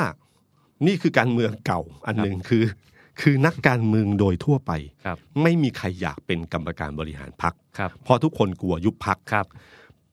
[0.88, 2.64] นี่คือการเมืองเก่าอันหนึ่งคือ
[3.22, 4.72] คือนักการเมืองโดยทั่วไป
[5.06, 9.46] ครับไม่มีใครอยากเป็นกรรมการบริหารพักครับเพราะทุกคนกลัวยุบพักครับ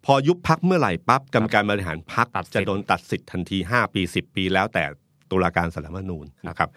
[0.05, 4.85] พอยุบพักเมื่อไหร่ปั๊บกรรมการบริหารพักตัดสิทธิ์จะโดนตัดสิทธิ์ทันที 5 ปี 10 ปี แล้วแต่
[5.31, 6.69] ตุลาการสารรัฐธรรมนูญนะครับ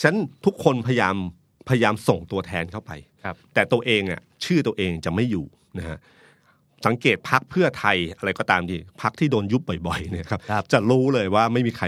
[0.00, 1.16] ฉะนันทุกคนพยายาม
[1.68, 2.92] พยายามส่งตัวแทนเข้าไป
[3.24, 5.44] ครับแต่ตัวเองอะชื่อตัวเองจะไม่อยู่
[5.78, 5.98] นะฮะ
[6.86, 11.86] สังเกตพักเพื่อไทยอะไรก็ตามทีพักที่โดนยุบบ่อยๆเนี่ยครับครับจะรู้เลยว่าไม่มีใคร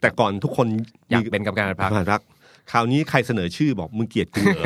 [0.00, 0.66] แต่ก่อนทุกคน
[1.10, 2.22] อยากเป็นกรรมการบริหารพรรครัก
[2.72, 4.64] คราวนี้ใครเสนอชื่อบอกมึงเกลียดกูเหรอ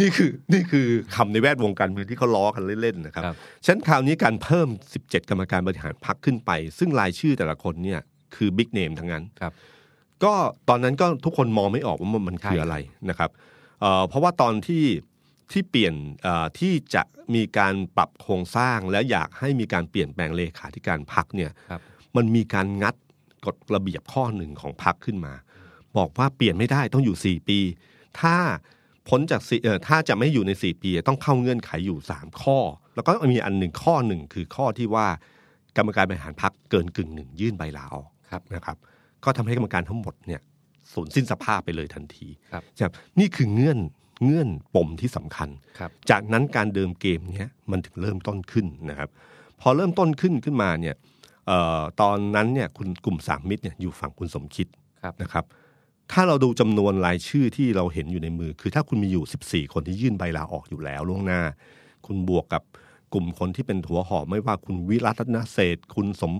[0.00, 4.68] นี่คือนี่คือคำในแวดวงการเมืองที่เขาล้อกันเล่นๆนะครับครับฉะนันคราวนี้การเพิ่ม
[5.00, 8.00] 17 กรรมการบริหารพักขึ้นไป ซึ่งรายชื่อแต่ละคนเนี่ย
[8.36, 9.52] คือบิ๊กเนมทั้งนั้นครับ
[10.24, 10.32] ก็
[10.68, 12.76] ตอนนั้นก็ทุกคนมองไม่ออกว่ามันมันคือใช่อะไร
[13.10, 13.30] นะครับ
[13.80, 14.82] เอ่อเพราะว่าตอนที่
[15.52, 17.02] ที่เปลี่ยนเอ่อที่จะ
[17.34, 21.80] มีการปรับโครงสร้างและอยากให้มีการเปลี่ยนแปลงเลขาธิการพักเนี่ยครับ
[22.16, 22.94] มันมีการงัด
[23.46, 25.34] กฎระเบียบข้อหนึ่งของพักขึ้นมา
[25.96, 27.58] บอกว่าเปลี่ยนไม่ได้ต้องอยู่ 4 ปี
[28.20, 28.36] ถ้า
[29.08, 32.58] พ้นจากสี่เอ่อถ้าจะไม่อยู่ใน 4 ปี ต้องเข้าเงื่อนไขอยู่ 3 ข้อ
[32.94, 35.06] แล้วก็มีอันหนึ่งข้อหนึ่งคือข้อที่ว่า
[35.76, 38.76] กรรมการบริหารพักเกินกึ่งหนึ่งยื่นใบลาออกครับนะครับ
[39.24, 40.40] ก็ทำให้กรรมการทั้งหมดเนี่ย
[40.92, 43.78] สูญสิ้นสภาพไปเลยทันทีครับครับนี่คือเงื่อน
[44.22, 45.48] เงื่อนปมที่สำคัญ
[45.78, 49.08] ครับจากนั้นการเดิมเกมเนี้ยมันถึงเริ่มต้นขึ้นนะครับ
[49.60, 50.94] พอเริ่มต้นขึ้นขึ้นมาเนี่ย
[51.46, 54.66] เอ่อตอนนั้นเนี่ยคุณกลุ่มสามมิตรเนี่ยอยู่ฝั่งคุณสมคิด
[55.02, 55.44] ครับนะครับ
[56.12, 61.40] ถ้าเราดูจำนวนรายชื่อที่เราเห็นอยู่ในมือ คือถ้าคุณมีอยู่ 14 คนที่ยื่นใบลาออกอยู่แล้วล่วงหน้า
[62.06, 62.62] คุณบวกกับ
[63.12, 66.32] กลุ่มคนที่เป็นหัวหอไม่ว่าคุณวิรัตนเศรษฐ์คุณสม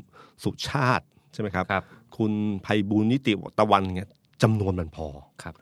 [0.44, 1.84] สุชาติใช่ไหมครับครับ
[2.16, 2.32] คุณ
[2.66, 4.10] ภัยบูลย์นิติตะวันเงี้ย
[4.42, 5.06] จำนวนมันพอ
[5.42, 5.54] ครับ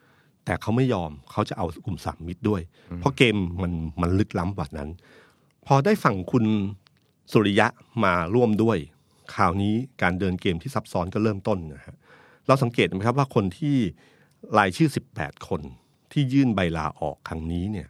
[0.45, 2.63] แต่เขาไม่ยอมเขาจะเอากลุ่มสามมิตรด้วย
[2.97, 4.89] เพราะเกมมันมันลึกล้ำกว่านั้น
[5.67, 6.45] พอได้ฝั่งคุณ
[7.33, 7.67] สุริยะ
[8.05, 8.79] มาร่วมด้วย
[9.35, 11.97] คราวนี้การเดินเกมที่ซับซ้อนก็เริ่มต้นนะฮะ
[12.47, 13.77] เราสังเกตไหมครับว่าคนที่
[14.59, 15.61] รายชื่อ 18 คน
[16.13, 17.89] ที่ยื่นใบลาออกครั้งนี้เนี่ย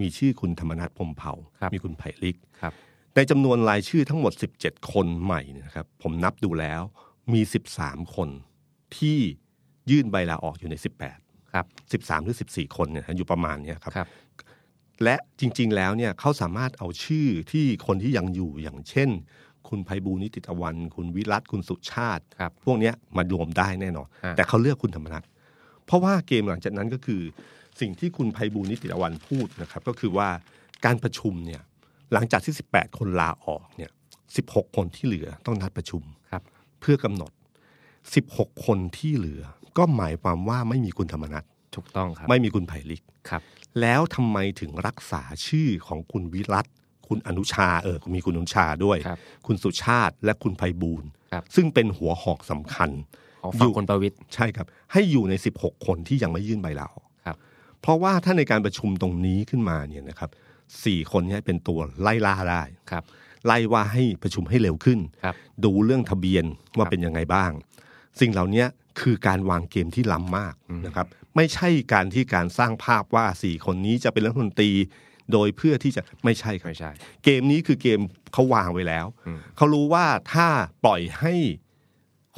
[0.00, 2.72] มีชื่อคุณธรรมนัฐพรหมเผ่าครับมีคุณไผ่ลิกครับ
[3.14, 6.82] ในจำนวนรายชื่อทั้งหมด 17 คนใหม่เนยนะครับ ผมนับดูแล้ว
[7.32, 7.40] มี
[7.76, 8.28] 13 คน
[8.96, 9.18] ที่
[9.90, 11.23] ยื่นใบลาออกอยู่ใน 18
[11.54, 11.66] ครับ
[12.06, 14.08] 13 หรือ 14 คนเนี่ยอยู่ประมาณเนี้ยครับครับ
[15.04, 19.10] และจริง ๆ แล้วเนี่ยเขาสามารถเอาชื่อที่คนที่ยังอยู่อย่างเช่น
[19.68, 25.24] คุณไพบูลย์นิติตะวัน คุณวิรัตคุณสุชาติครับพวกเนี้ยมารวมได้แน่นอนฮะแต่เขาเลือกคุณธรรมนัฐ
[25.86, 27.22] เพราะว่าเกมหลังจากนั้นก็คือ
[27.80, 30.28] สิ่งที่คุณไพบูลย์นิติตะวันพูดนะครับ ก็คือว่า
[30.84, 31.62] การประชุมเนี่ย
[32.12, 33.90] หลังจากที่ 18 คนลาออกเนี่ย
[34.34, 36.42] 16 คนที่เหลือต้องนัดประชุมครับ
[36.80, 37.32] เพื่อกำหนด
[37.98, 39.42] 16 คนที่เหลือ
[39.78, 43.42] ก็หมายความว่าไม่มีคุณธรรมนัฐถูกต้องครับ ไม่มีคุณไผ่ลิกครับ
[43.80, 46.66] แล้วทำไมถึงรักษาชื่อของคุณวิรัต
[47.08, 52.90] คุณอนุชาเออมีคุณอนุชาด้วยครับคุณสุชาติและคุณไพบูลย์ครับซึ่งเป็นหัวหอกสำคัญ
[53.42, 57.36] ของฝั่งคนประวิตรใช่ครับ ให้อยู่ใน 16 คนที่ยังไม่ยื่นใบลาออกครับ
[57.80, 60.30] เพราะว่าถ้าในการประชุมตรงนี้ขึ้นมาเนี่ยนะครับ
[60.84, 63.04] สี่คนเนี้เป็นตัวไล่ล่าได้ครับ
[63.46, 65.34] ไล่ว่าให้ประชุมให้เร็วขึ้นครับ
[65.64, 66.44] ดูเรื่องทะเบียน
[66.76, 67.50] ว่าครับเป็นยังไงบ้าง
[68.20, 68.64] สิ่งเหล่านี้
[69.00, 70.54] คือการวางเกมที่ล้ำมาก
[70.86, 74.72] นะครับ ไม่ใช่การที่การสร้างภาพว่าสี่คนนี้จะเป็นรัฐมนตรี
[75.32, 76.92] โดยเพื่อที่จะไม่ใช่ครับไม่ใช่
[77.24, 78.00] เกมนี้คือเกม
[78.32, 79.06] เขาวางไว้แล้ว
[79.56, 80.46] เขารู้ว่าถ้า
[80.84, 81.34] ปล่อยให้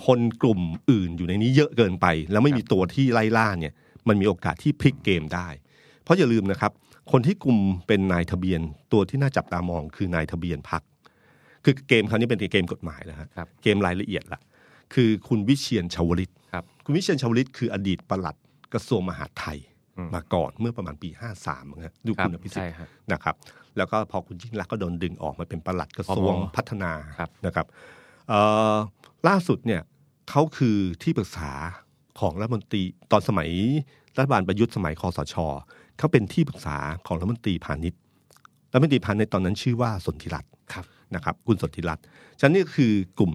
[0.07, 3.75] คนกลุ่มอื่นอยู่ในนี้เยอะเกินไป แล้วไม่มีตัวที่ไล่ล่าเนี่ย
[4.09, 5.49] มันมีโอกาสที่พลิกเกมได้
[6.03, 6.73] เพราะอย่าลืมนะครับ
[7.12, 8.61] คนที่กลุ่มเป็นนายทะเบียน
[8.92, 10.83] ตัวที่น่าจับตามองคือนายทะเบียนพัก
[11.64, 14.40] คือเกมคราวนี้เป็นเกมกฎหมายแล้วฮะครับเกมรายละเอียดละ
[14.95, 18.37] คือคุณวิเชียนชาวลิต ครับคุณวิเชียนชาวลิตคืออดีตปลัด
[18.73, 19.59] กระทรวงมหาดไทย
[20.14, 21.09] มาก่อนเมื่อประมาณปี
[21.42, 23.35] 53นะดูครับคุณอภิสิทใช่ธิ์ฮะนะครับ
[23.77, 27.66] แล้วก็พอคุณยิ่งรักษณ์ก็โดนดึงออกมาเป็นปลัดกระทรวงอ๋อพัฒนาครับนะครับ
[28.29, 28.40] เอ่
[28.75, 28.77] อ
[29.29, 29.83] ล่าสุดเนี่ย
[30.31, 31.51] เขาคือที่ปรึกษา
[32.21, 33.51] ของรัฐมนตรีตอนสมัย
[34.16, 35.35] รัฐบาลประยุทธ์สมัยคอสช
[35.99, 38.01] เขาเป็นที่ปรึกษาของรัฐมนตรีพาณิชย์
[38.73, 42.05] รัฐมนตรีพาณิชย์ตอนนั้นชื่อว่าสนธิรัตน์ครับนะครับ คุณสนธิรัตน์
[42.40, 43.33] ฉะนันนี่คือกลุ่ม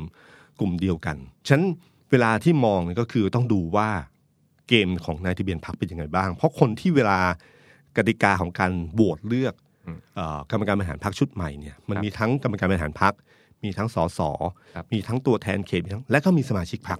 [0.60, 1.64] กลุ่มเดียวกันฉะนัน
[2.12, 3.89] เวลาที่มองเนี่ยก็คือต้องดูว่า
[4.69, 7.19] เกมของนายทะเบียนพรรคเป็นยังไงบ้าง เพราะคนที่เวลา
[7.97, 9.54] กติกาของการโหวตเลือก
[10.15, 13.13] เอ่อกรรมการบริหารพรรคชุดใหม่เนี่ยมันมีทั้งกรรมการบริหารพรรค
[13.63, 14.19] มีทั้งสส
[14.76, 17.00] ครับมีทั้งตัวแทนเขตมีทั้งและก็มีสมาชิกพรรค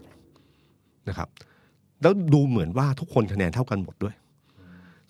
[1.10, 1.30] นะครับ
[2.02, 4.16] แล้วดูเหมือนว่าทุกคนคะแนนเท่ากันหมดด้วย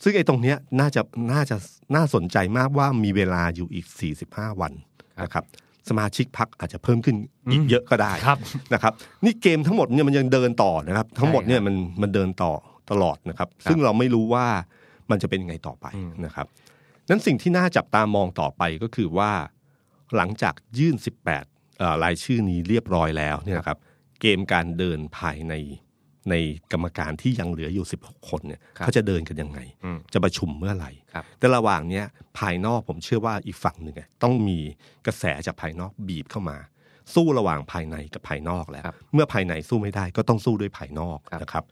[0.04, 1.02] ซึ่งไอ้ตรงเนี้ยน่าจะ
[1.34, 1.56] น่าจะ
[1.96, 3.86] น่าสนใจมากว่ามีเวลาอยู่อีก
[4.24, 4.74] 45 วัน
[5.24, 5.46] นะครับ
[5.90, 7.16] สมาชิกพักอาจจะเพิ่มขึ้น
[7.52, 8.38] อีกเยอะก็ได้ครับ
[8.74, 8.94] นะครับ
[9.26, 12.52] นี่เกมทั้งหมดเนี่ยมันยังเดินต่อนะครับ ทั้งหมดเนี่ยมันมันเดินต่อ
[12.92, 14.46] ตลอดนะครับ ซึ่งเราไม่รู้ว่า
[15.12, 15.86] มันจะเป็นยังไงต่อไป
[16.26, 16.48] นะครับ
[17.10, 19.32] นั้นสิ่งที่น่าจับตามองต่อไปก็คือว่า
[20.16, 21.26] หลังจากยื่น 18
[21.78, 23.78] เอ่อรายชื่อนี้เรียบร้อยแล้วเนี่ยนะครับ
[24.22, 25.54] เกมการเดินภายใน
[26.30, 26.36] ใน
[26.72, 32.06] กรรมการที่ยังเหลืออยู่ 16 คนเนี่ยครับเขาจะเดินกันยังไงอืมจะประชุมเมื่อไหร่ครับแต่ระหว่างเนี้ย
[32.40, 34.60] ภายนอกผมเชื่อว่าอีกฝั่งหนึ่งอะต้องมี
[35.06, 36.58] กระแสจากภายนอกบีบเข้ามา
[37.14, 41.66] สู้ระหว่างภายในกับภายนอกแล้วครับเมื่อภายในสู้ไม่ได้ก็ต้องสู้ด้วยภายนอกครับนะครับ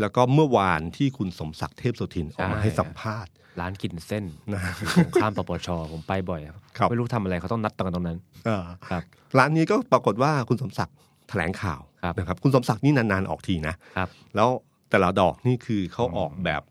[0.00, 4.60] แล้วก็เมื่อวานที่คุณสมศักดิ์เทพโสุทินออกมาใช่ให้สัมภาษณ์ ร้านกินเส้นนะ
[4.96, 9.02] ตรงข้ามปปชผมไปบ่อยครับครับไม่รู้ทำอะไรเขาต้องนัดตรงกันตรงนั้นเออครับ
[9.38, 14.48] ร้านนี้ก็ปรากฏว่าคุณสมศักดิ์แถลงข่าวครับนะครับ คุณสมศักดิ์นี่นานๆออกทีนะครับแล้ว
[14.90, 16.62] แต่ละดอกนี่คือเขาออกแบบ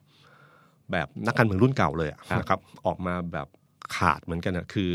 [0.91, 3.47] แบบนักการเมืองรุ่นเก่าเลยอะครับนะครับ ออกมาแบบ
[3.95, 4.91] ขาดเหมือนกันอะคือ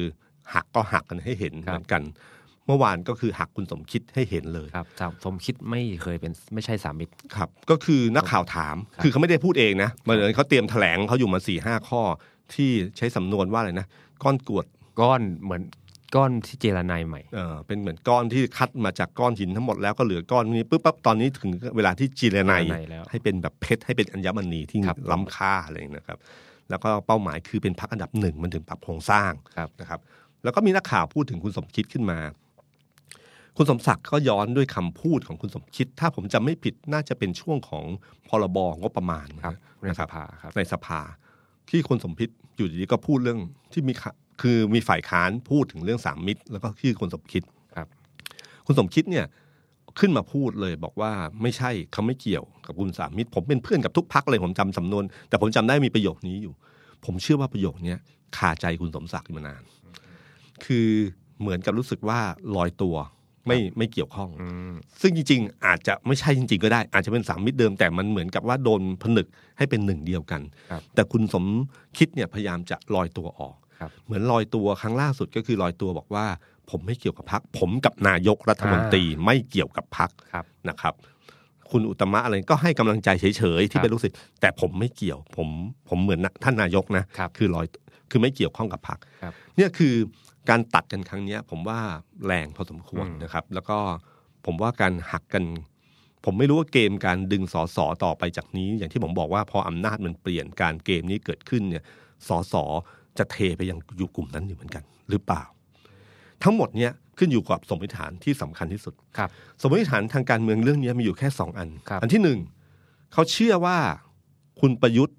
[0.55, 2.03] หักก็หักกันให้เห็นครับเหมือนกัน
[2.67, 12.03] เมื่อวานก็คือหักคุณสมคิดให้เห็นเลยครับสามผมคิดไม่เคยเป็นไม่ใช่สามมิตรครับ ก็คือนักข่าวถามครับคือเขาไม่ได้พูดเองนะเหมือนเขาเตรียมแถลงเขาอยู่มาสี่ห้าข้อ
[12.55, 13.87] ที่ใช้สำนวนว่าอะไรนะ
[14.23, 14.67] ก้อนกรวด
[15.01, 15.63] ก้อนเหมือน
[16.17, 26.19] ก้อนที่เจรนายใหม่เออเป็นเหมือนก้อนที่คัดมาจากก้อนหินทั้งหมดแล้วก็เหลือก้อนนี้ปุ๊บปั๊บตอนนี้ถึงเวลาที่จีเรไนจีเรไนแล้วให้เป็นแบบเพชรให้เป็นอัญมณีที่ครับล้ำค่าอะไรอย่างนี้นะครับ
[26.71, 30.01] แล้วก็เป้าหมายคือเป็นพักอันดับหนึ่งมันถึงปรับโครงสร้างครับนะครับ
[30.45, 32.19] แล้วก็มีนักข่าวพูดถึงคุณสมคิดขึ้นมา
[33.57, 37.85] คุณสมศักดิ์ก็ย้อนด้วยคำพูดของคุณสมคิด ถ้าผมจำไม่ผิดน่าจะเป็นช่วงของ
[38.29, 41.01] พรบงบประมาณครับในนะคสรับภาครับในสภา
[41.71, 43.41] ที่คุณสมพิษอยู่ดีๆก็พูดเรื่อง
[43.73, 44.11] ที่มีข่า
[44.41, 47.43] คือมีฝ่ายค้านพูดถึงเรื่องสามมิตร แล้วก็ชื่อคุณสมคิด
[47.77, 47.89] ครับ
[48.67, 49.27] คุณสมคิดเนี่ย
[49.99, 51.11] ขึ้นมาพูดเลยบอกว่า
[51.43, 56.55] ไม่ใช่เขาไม่เกี่ยวกับคุณสามมิตร ผมเป็นเพื่อนกับทุกพักเลยผมจำสำนวน แต่ผมจำได้มีประโยคนี้อยู่
[57.05, 57.99] ผมเชื่อว่าประโยคเนี้ย
[58.37, 59.63] คาใจคุณสมศักดิ์มานาน
[60.65, 60.89] คือ
[61.41, 62.21] เหมือนกับรู้สึกว่า
[62.57, 62.97] ลอยตัว
[63.47, 69.27] ไม่ไม่เกี่ยวข้องอืมซึ่งจริง ๆ อาจจะไม่ใช่จริง ๆ ก็ได้ อาจจะเป็นสามมิตรเดิมแต่มันเหมือนกับว่าโดนผนึก
[69.59, 71.45] ให้เป็นหนึ่งเดียวกันครับแต่คุณสม
[71.99, 73.68] คิดเนี่ยพยายามจะลอยตัวออกครับ
[74.05, 76.27] เหมือนลอยตัวครั้งล่าสุดก็คือลอยตัวบอกว่า
[76.71, 80.95] ผมไม่เกี่ยวกับพัก ผมกับนายกรัฐมนตรีไม่เกี่ยวกับพักครับนะครับ
[81.71, 85.49] คุณอุตตมะอะไรก็ให้กำลังใจเฉยๆที่เป็นลูกศิษย์แต่ผมไม่เกี่ยว ผม
[85.89, 87.67] ผมเหมือนนะท่านนายกนะครับอลอย
[88.11, 89.95] คือไม่เกี่ยวข้องกับพักครับเนี่ยคือ
[90.51, 91.79] การตัดกันครั้งเนี้ยผมว่า
[92.27, 93.79] แรงพอสมควรนะครับ แล้วก็
[94.47, 95.45] ผมว่าการหักกัน
[96.25, 101.85] ผมไม่รู้ว่าเกมการดึงสอสอต่อไปจากนี้ อย่างที่ผมบอกว่าพออำนาจมันเปลี่ยนการเกมนี้เกิดขึ้นเนี่ย
[102.29, 102.65] สอสอ
[103.19, 105.43] จะเทไปยังอยู่กลุ่มนั้นอยู่เหมือนกัน หรือเปล่า
[106.43, 109.29] ทั้งหมดเนี่ยขึ้นอยู่กับสมมติฐานที่สำคัญที่สุดครับ
[109.61, 112.39] สมมติฐานทางการเมืองเรื่องนี้มีอยู่แค่สองอันครับอันที่หนึ่ง
[113.13, 113.79] เขาเชื่อว่า
[114.61, 115.17] คุณประยุทธ์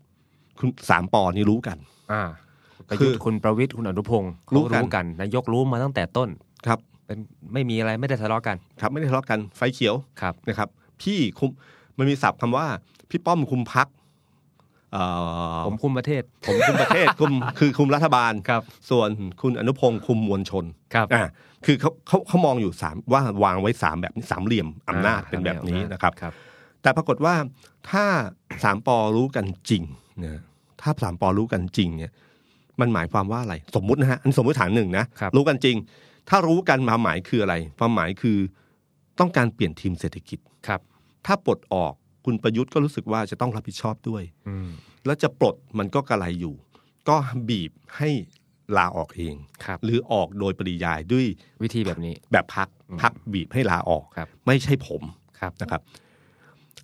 [0.60, 1.78] คุณสามปอนี่รู้กัน
[2.12, 2.24] อ่า
[2.90, 6.30] ประยุทธ์คุณประวิทย์คุณอนุพงศ์รู้เขากันรู้กันนายกรู้มาตั้งแต่ต้น
[6.68, 7.18] ครับเป็น
[7.54, 10.70] ไม่มีอะไรไม่ได้ทะเลาะกัน ครับไม่ได้ทะเลาะกันไฟเขียวครับนะครับ
[11.02, 11.50] พี่คุม
[11.98, 12.66] มันมีศัพท์คำว่า
[13.10, 13.88] พี่ป้อมคุมพัก
[15.66, 19.10] ผมคุมประเทศ ผมคุมประเทศคุมคือคุมรัฐบาลครับ ส่วน
[19.42, 21.24] คุณอนุพงศ์คุมมวลชนครับอ่า
[21.66, 26.34] คือเขาเขาเขามองอยู่สามว่าวางไว้สามแบบนี้สามเหลี่ยมอำนาจอ่าเป็นแบบนี้สามเหลี่ยมนะครับครับ
[26.82, 27.36] แต่ปรากฏว่า
[27.90, 28.06] ถ้า
[28.64, 29.84] สามปอรู้กันจริง
[30.26, 30.42] นะ
[30.82, 32.12] ถ้าสามปอรู้กันจริงเนี่ย
[32.80, 35.76] มันหมายความว่าอะไร สมมุตินะฮะอันนสมมติฐานหนึ่งนะครับรู้กันจริง
[36.30, 38.38] ถ้ารู้กันมาหมายคืออะไร ความหมายคือ
[39.20, 40.82] ต้องการเปลี่ยนทีมเศรษฐกิจครับ
[41.26, 41.94] ถ้าปลดออก
[42.30, 44.70] คุณประยุทธ์ก็รู้สึกว่าจะต้องรับผิดชอบด้วยอืม
[45.06, 46.56] แล้วจะปลดมันก็กระไรอยู่
[47.10, 47.18] ก็
[47.50, 48.10] บีบให้
[48.78, 51.26] ลาออกเองครับหรือออกโดยปริยายด้วย
[51.62, 52.68] วิธีแบบนี้ แบบพัก
[53.02, 55.02] พักบีบให้ลาออกครับไม่ใช่ผม
[55.40, 55.82] ครับนะครับ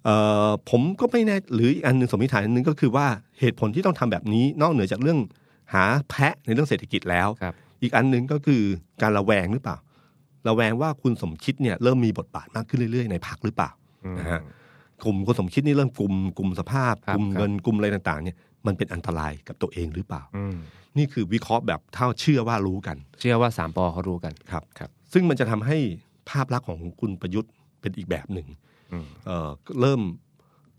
[0.03, 0.15] เอ่
[0.47, 3.07] อผมก็ไม่แน่หรืออีกอันหนึ่งสมมติฐานอันหนึงก็คือว่า
[3.39, 5.19] เหตุผลที่ต้องทำแบบนี้ นอกเหนือจากเรื่อง
[5.73, 8.61] หาแพะในเรื่องเศรษฐกิจแล้วครับอีกอันหนึ่งก็คือ
[9.01, 9.77] การระแวงหรือเปล่า
[10.47, 13.71] ระแวงว่าคุณสมคิดเนี่ยเริ่มมีบทบาทมากขึ้นเรื่อยๆในพักหรือเปล่า
[14.05, 14.41] อืมนะฮะ
[15.03, 20.55] กลุ่มคุณสมคิดนี่เริ่มกลุ่มกลุ่มสภาพครับกลุ่มครับเงินกลุ่มอะไรต่างๆเนี่ยมันเป็นอันตรายกับตัวเองหรือเปล่าอืม
[20.97, 25.77] นี่คือวิเคราะห์แบบเท่าเชื่อว่ารู้กัน เชื่อว่าสามปอเขารู้กันครับครับ ซึ่งมันจะทำให้
[26.29, 28.47] ภาพลักษณ์ของคุณประยุทธ์เป็นอีกแบบหนึ่ง
[28.91, 29.49] อืมเออ
[29.81, 30.01] เริ่ม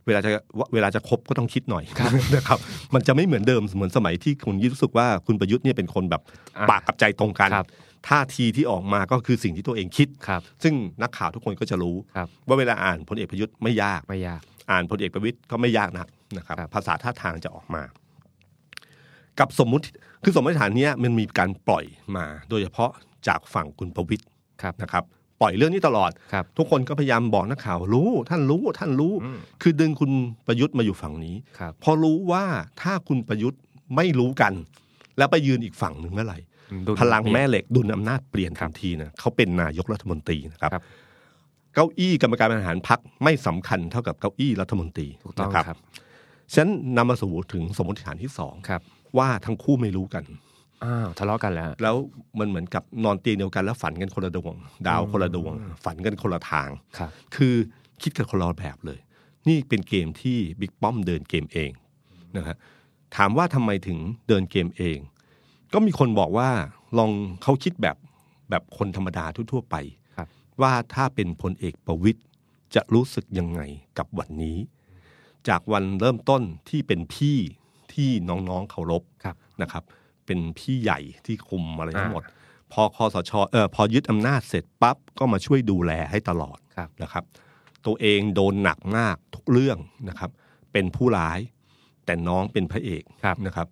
[0.07, 0.31] เวลาจะ
[0.75, 1.85] เวลาจะคบก็ต้องคิดหน่อย
[2.37, 2.59] นะครับ
[2.95, 6.23] มันจะไม่เหมือนเดิมเหมือนสมัยที่คุณยิ่งรู้สึกว่าคุณประยุทธ์เนี่ยเป็นคนแบบ
[6.57, 7.67] อ่าปากกับใจตรงกันครับ
[8.09, 14.41] ท่าทีที่ออกมาก็คือสิ่งที่ตัวเองคิดครับ ซึ่งนักข่าวทุกคนก็จะรู้ครับว่าเวลาอ่านพลเอกประยุทธ์ไม่ยากไม่ยาก
[14.71, 17.83] อ่านพลเอกประวิตยก็ไม่ยากนักนะครับครับ ภาษาท่าทางจะออกมา
[19.41, 19.85] กับสมมุติ
[20.25, 21.85] คือสมมติฐานเนี้ยมันมีการปล่อย
[22.17, 22.91] มา โดยเฉพาะ
[23.29, 24.25] จากฝั่งคุณประวิตย
[24.63, 25.05] ครับนะครับ
[25.41, 30.11] ปล่อยเรื่องนี้ตลอดครับทุกคนก็พยายามบอกนักข่าวรู้ท่านรู้ท่านรู้อืมคือดึงคุณ
[30.47, 32.45] ประยุทธ์มาอยู่ฝั่งนี้ครับพอรู้ว่า
[32.83, 33.61] ถ้าคุณประยุทธ์
[33.97, 34.53] ไม่รู้กัน
[35.19, 36.39] แล้วไปยืนอีกฝั่งหนึ่งเมื่อไหร่
[36.87, 40.83] ดุลพลังแม่เหล็กดุลอำนาจเปลี่ยนครัทับนทีนะเขาเป็นนายกรัฐมนตรีนะครับครับ
[41.75, 45.79] เก้าอี้กรรมการบริหารพักไม่สำคัญเท่ากับเก้าอี้รัฐมนตรีถูกต้องนะครับ
[46.53, 48.83] ฉะนั้นนำมาสู่ถึงสมมติฐานที่สองครับ
[49.19, 50.25] ว่าทั้งคู่ไม่รู้กัน
[50.85, 51.97] อ้าวทะเลาะกันแล้ว แล้ว
[52.39, 54.55] มันเหมือนกับนอนเตียงเดียวกันแล้วฝันกันคนละดวง
[54.87, 55.53] ดาวคนละดวง
[55.85, 57.55] ฝันกันคนละทางครับคือ
[58.03, 58.99] คิดกันคนละแบบเลย
[59.49, 61.71] นี่เป็นเกมที่บิ๊กป้อมเดินเกมเอง
[62.37, 62.57] นะฮะ
[63.17, 64.99] ถามว่าทำไมถึงเดินเกมเอง
[65.73, 66.49] ก็มีคนบอกว่า
[66.99, 67.11] ลอง
[67.43, 67.97] เขาคิดแบบ
[68.51, 69.77] แบบคนธรรมดาทั่วๆไป
[70.17, 70.29] ครับ
[70.63, 72.21] ว่าถ้าเป็นพลเอกประวิตย
[72.75, 73.61] จะรู้สึกยังไง
[73.99, 74.59] กับวันนี้
[75.49, 77.39] จากวันเริ่มต้นที่เป็นพี่
[77.93, 79.83] ที่น้องๆเคารพครับนะครับ
[80.27, 82.25] เป็นพี่ใหญ่ที่คุมอะไรทั้งอ่าหมด
[82.73, 87.25] พอคอสชเออพอยึดอำนาจเสร็จปั๊บก็มาช่วยดูแลให้ตลอดครับนะครับ
[87.87, 90.31] ตัวเองโดนหนักมากทุกเรื่องนะครับ
[90.73, 91.39] เป็นผู้ร้าย
[92.05, 93.67] แต่น้องเป็นพระเอกครับนะครับ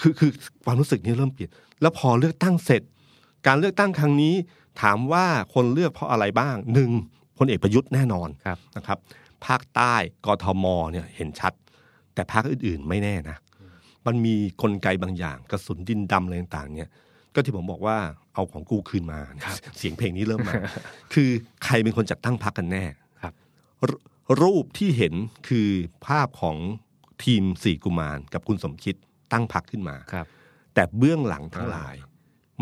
[0.00, 0.30] คือคือ
[0.64, 2.82] ความรู้สึกนี้เริ่มเปลี่ยน แล้วพอเลือกตั้งเสร็จ
[3.46, 4.34] การเลือกตั้งครั้งนี้
[4.82, 6.90] ถามว่าคนเลือกเพราะอะไรบ้างหนึ่ง
[7.38, 8.98] พลเอกประยุทธ์แน่นอนครับนะครับ
[9.46, 9.94] ภาคใต้
[10.26, 11.52] กทมเนี่ยเห็นชัด
[12.14, 13.36] แต่ภาคอื่นๆไม่แน่นะ
[14.06, 16.90] มันมีกลไกบางอย่าง กระสุนดินดำอะไรต่างๆเนี่ย
[17.34, 17.96] ก็ที่ผมบอกว่า
[18.34, 19.20] เอาของกูคืนมา
[19.78, 20.54] เสียงเพลงนี้เริ่มมา
[21.14, 21.28] คือ
[21.64, 22.84] ใครเป็นคนจัดตั้งพรรคกันแน่
[23.22, 23.34] ครับ
[23.88, 23.90] ร
[24.42, 25.14] รูปที่เห็น
[25.48, 25.68] คือ
[26.06, 26.56] ภาพของ
[27.24, 28.94] ทีมสี่กุมารกับคุณสมคิด
[29.32, 30.26] ตั้งพรรคขึ้นมาครับ
[30.74, 31.94] แต่เบื้องหลังทั้งหลาย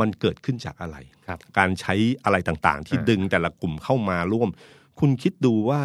[0.01, 4.49] มันเกิดขึ้นจากอะไรครับการใช้อะไรต่างๆ ที่อ่าดึงแต่ละกลุ่มเข้ามาร่วม
[5.01, 5.81] คุณคิดดูว่า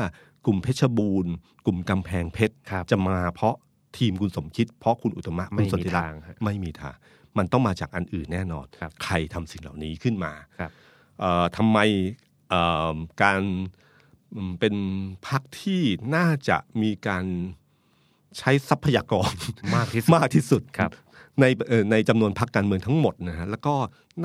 [0.46, 1.34] กลุ่มเพชรบูรณ์
[1.66, 3.56] กลุ่มกำแพงเพชรครับจะมาเพราะ
[3.98, 6.96] ทีมคุณสมคิด เพราะคุณอุตมะไม่คุณสนมีธิรัตทางน์ฮะไม่มีทาง
[7.38, 10.72] มันต้องมาจากอันอื่นแน่นอนครับใครทำสิ่งเหล่านี้ขึ้นมาครับ
[11.20, 11.78] เอ่อทำไม
[12.50, 12.62] เอ่
[12.94, 13.42] อการ
[14.36, 14.76] อืมเป็น
[15.28, 15.82] พรรคที่
[16.16, 17.26] น่าจะมีการ
[18.38, 19.34] ใช้ทรัพยากร
[19.76, 20.92] มากที่สุดมากที่สุดครับ
[21.42, 23.76] ในเอ่อในจำนวนพรรคการเมืองทั้งหมดนะฮะแล้วก็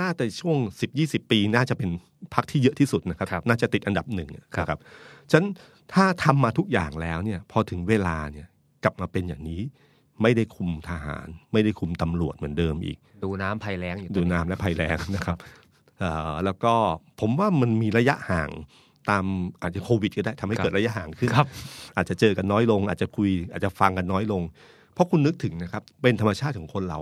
[0.01, 0.59] น่าจะช่วง
[0.95, 1.91] 10-20 ปี น่าจะเป็น
[2.35, 4.79] พรรคที่เยอะที่สุดนะครับครับน่าจะติดอันดับหนึ่งครับนะครับ
[5.31, 5.49] ฉะนั้น
[5.95, 8.47] ถ้าทำมาทุกอย่างแล้วเนี่ยพอถึงเวลาเนี่ย
[8.85, 9.63] กลับมาเป็นอย่างนี้
[10.23, 15.39] ไม่ได้คุมทหาร ไม่ได้คุมตำรวจเหมือนเดิมอีก ดูน้ำภัยแล้งอยู่ดูน้ำและภัยแรงนะครับ
[15.99, 16.75] เอ่อแล้วก็
[17.21, 18.51] ผมว่ามันมีระยะห่าง
[19.11, 19.25] ตาม
[19.63, 21.47] อาจจะโควิดก็ได้ทำให้เกิดระยะห่างขึ้นครับ
[21.97, 24.43] อาจจะเจอกันน้อยลง อาจจะคุย อาจจะฟังกันน้อยลง
[24.95, 27.01] เพราะคุณนึกถึงนะครับ เป็นธรรมชาติของคนเรา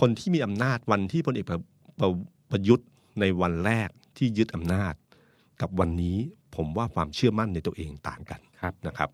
[0.00, 1.58] คนที่มีอำนาจวันที่พลเอกประ
[2.00, 2.08] ประ
[2.50, 2.88] ประยุทธ์
[3.20, 4.94] ในวันแรกที่ยึดอำนาจ
[5.60, 6.16] กับวันนี้
[6.56, 9.10] ผมว่าความเชื่อมั่นในตัวเองต่างกันครับนะครับ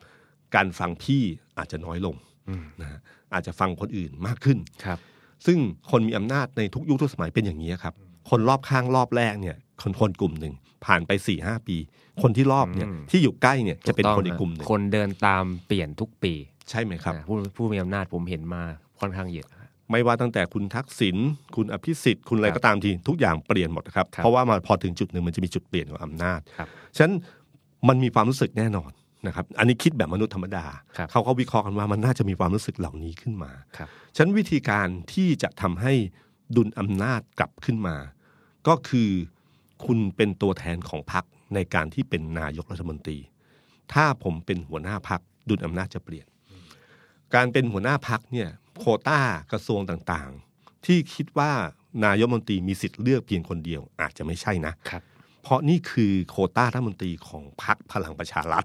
[0.54, 1.22] การฟังพี่
[1.58, 2.16] อาจจะน้อยลง
[2.48, 3.00] อืมนะฮะ
[3.32, 4.98] อาจจะฟังคนอื่นมากขึ้นครับ
[5.46, 5.58] ซึ่ง
[5.90, 7.94] คนมีอำนาจในทุกยุคทุกสมัยเป็นอย่างนี้ครับ
[8.30, 10.54] คนรอบข้างรอบแรกเนี่ยคนคนกลุ่มหนึ่ง
[10.86, 11.76] ผ่านไปสี่ห้าปี
[12.22, 16.32] คนที่รอบเนี่ยอืมที่อยู่ใกล้เนี่ยจะเป็นถูต้งคนอีกกลุ่มหนึ่งคนเดินตามเปลี่ยนทุกปี
[16.70, 18.62] ใช่ไหมครับอ่าผู้ผู้มีอำนาจผมเห็นมา
[19.00, 19.48] ค่อนข้างเยอะ
[19.90, 21.16] ไม่ว่าตั้งแต่คุณทักษิณ
[21.56, 27.14] คุณอภิสิทธิ์คุณอะไรครับก็ตามทีทุกอย่างเปลี่ยนหมดนะครับครับ เพราะว่ามาพอถึงจุดหนึ่งมันจะมีจุดเปลี่ยนของอำนาจครับฉะนั้น
[27.88, 28.90] มันมีความรู้สึกแน่นอน
[29.26, 30.64] นะครับอันนี้คิดแบบมนุษย์ธรรมดา
[30.96, 35.92] ครับเขาก็วิเคราะห์กันว่ามันน่าจะมีความรู้สึกเหล่านี้ขึ้นมาครับฉะนั้นวิธีการที่จะทำให้
[36.56, 37.96] ดุลอำนาจกลับขึ้นมา
[38.68, 39.10] ก็คือ
[39.84, 43.18] คุณเป็นตัวแทนของพรรคในการที่เป็นนายกรัฐมนตรี
[43.92, 46.26] ถ้าผมเป็นหัวหน้าพรรคดุลอำนาจจะเปลี่ยน
[47.34, 49.20] การเป็นหัวหน้าพรรคเนี่ยโควต้า
[49.52, 51.52] กระทรวงต่างๆ ที่คิดว่า
[52.04, 55.02] นายกรัฐมนตรีมีสิทธิ์เลือกเพียงคนเดียวอาจจะไม่ใช่นะครับ
[55.42, 58.64] เพราะนี่คือโควต้ารัฐมนตรีของพรรคพลังประชารัฐ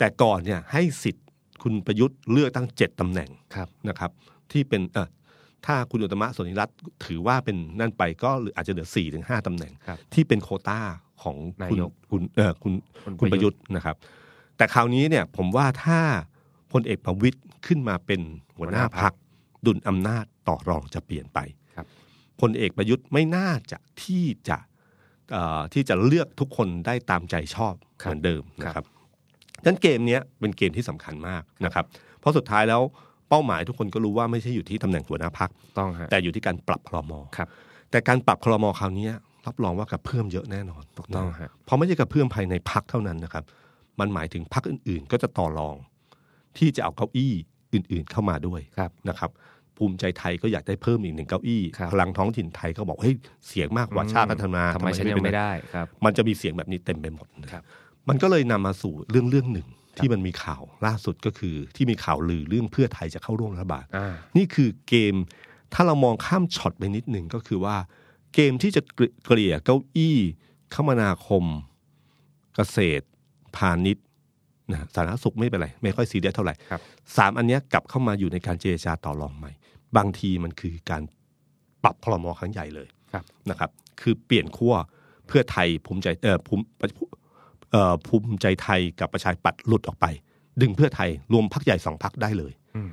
[0.00, 1.26] แต่ก่อนเนี่ยให้สิทธิ์
[1.62, 4.10] คุณประยุทธ์เลือกตั้งเจ็ดตำแหน่งครับนะครับ
[4.52, 5.08] ที่เป็นเออ
[5.66, 10.80] ถ้าคุณอุตตมะสนธิรัตน์ถือว่าเป็นนั่นไปก็เหลืออาจจะเหลือสี่ถึงห้าตำแหน่งครับที่เป็นโควต้า
[11.22, 12.72] ของคุณนายกคุณเออคุณ
[13.04, 13.96] คุณคุณปประระยุยุททธ์ธ์นะครับ
[14.56, 16.00] แต่คราวนี้เนี่ยผมว่าถ้า
[16.72, 18.20] พลเอกประวิตยขึ้นมาเป็น
[18.56, 19.12] หัวหน้าพัก
[19.66, 21.38] ดุลอำนาจต่อรองจะเปลี่ยนไป
[21.76, 21.86] ครับ
[22.40, 24.58] พลเอกประยุทธ์ไม่น่าจะที่จะ
[25.32, 28.99] เอ่อที่จะเลือกทุกคนได้ตามใจชอบครับเหมือนเดิมนะคครัรับบดัง
[29.66, 31.84] นั้นเกมเนี้ยเป็นเกมที่สำคัญมากนะครับ
[32.20, 32.82] เพราะสุดท้ายแล้ว
[33.28, 37.48] เป้าหมายทุกคนก็รู้ว่าไม่ใช่อยู่ที่ตำแหน่งหัวหน้าพักต้องฮะแต่อยู่ที่การปรับคลมครับ
[37.90, 39.08] แต่การปรับคลมคราวนี้
[39.46, 43.44] รับรองว่ากระเพื่อมเยอะแน่นอนถูกต้องฮะเพราะไม่ใช่กระเพื่อมภายในพักเท่านั้นนะครับ
[44.00, 45.76] มันหมายถึงพักอื่น ๆ ก็จะต่อรอง
[46.58, 47.32] ที่จะเอาเก้าอี้
[47.74, 49.30] อื่น ๆเข้ามาด้วยครับนะครับ
[49.76, 53.14] ภูมิใจไทยก็อยากได้เพิ่มอีกหนึ่งเก้าอี้ครับพลังท้องถิ่นไทยก็บอกเฮ้ย
[53.48, 57.62] เสียงมากกว่าชาติพัฒนาทำไมฉันยังไม่ได้ครับมันจะมีเสียงแบบนี้เต็มไปหมดนะครับ
[58.08, 65.14] มันก็เลยนำมาสู่เรื่องเรื่องหนึ่ง ที่มันมีข่าวล่าสุดก็คือที่มีข่าวลือเรื่องเพื่อไทยจะเข้าร่วมรัฐบาลอ่านี่คือเกม
[65.74, 67.76] ถ้าเรามองข้ามช็อตไปนิดหนึ่งก็คือว่า
[68.34, 68.82] เกมที่จะ
[69.24, 70.16] เกลี่ยเก้าอี้
[70.74, 71.44] คมนาคม
[72.56, 73.04] เกษตร
[73.56, 74.04] พาณิชย์
[74.70, 76.80] นะสาธารณสุขไม่เป็นไร ไม่ค่อยซีเรียสเท่าไหร่ครับ
[77.16, 79.52] สามอันเนี้ยกลับเข้ามาอยู่ในการเจรจาต่อรองใหม่
[79.96, 81.02] บางทีมันคือการ
[81.82, 84.74] ปรับคลมอครั้งใหญ่เลยครับนะครับ คือเปลี่ยนขั้ว
[85.26, 86.90] เพื่อไทยภูมิใจเอ่อภูมิเอ่อ
[88.06, 90.06] ภูมิใจไทยกับประชาธิปัตย์หลุดออกไป
[90.60, 92.90] ดึงเพื่อไทยรวมพักใหญ่สองพักได้เลยอืม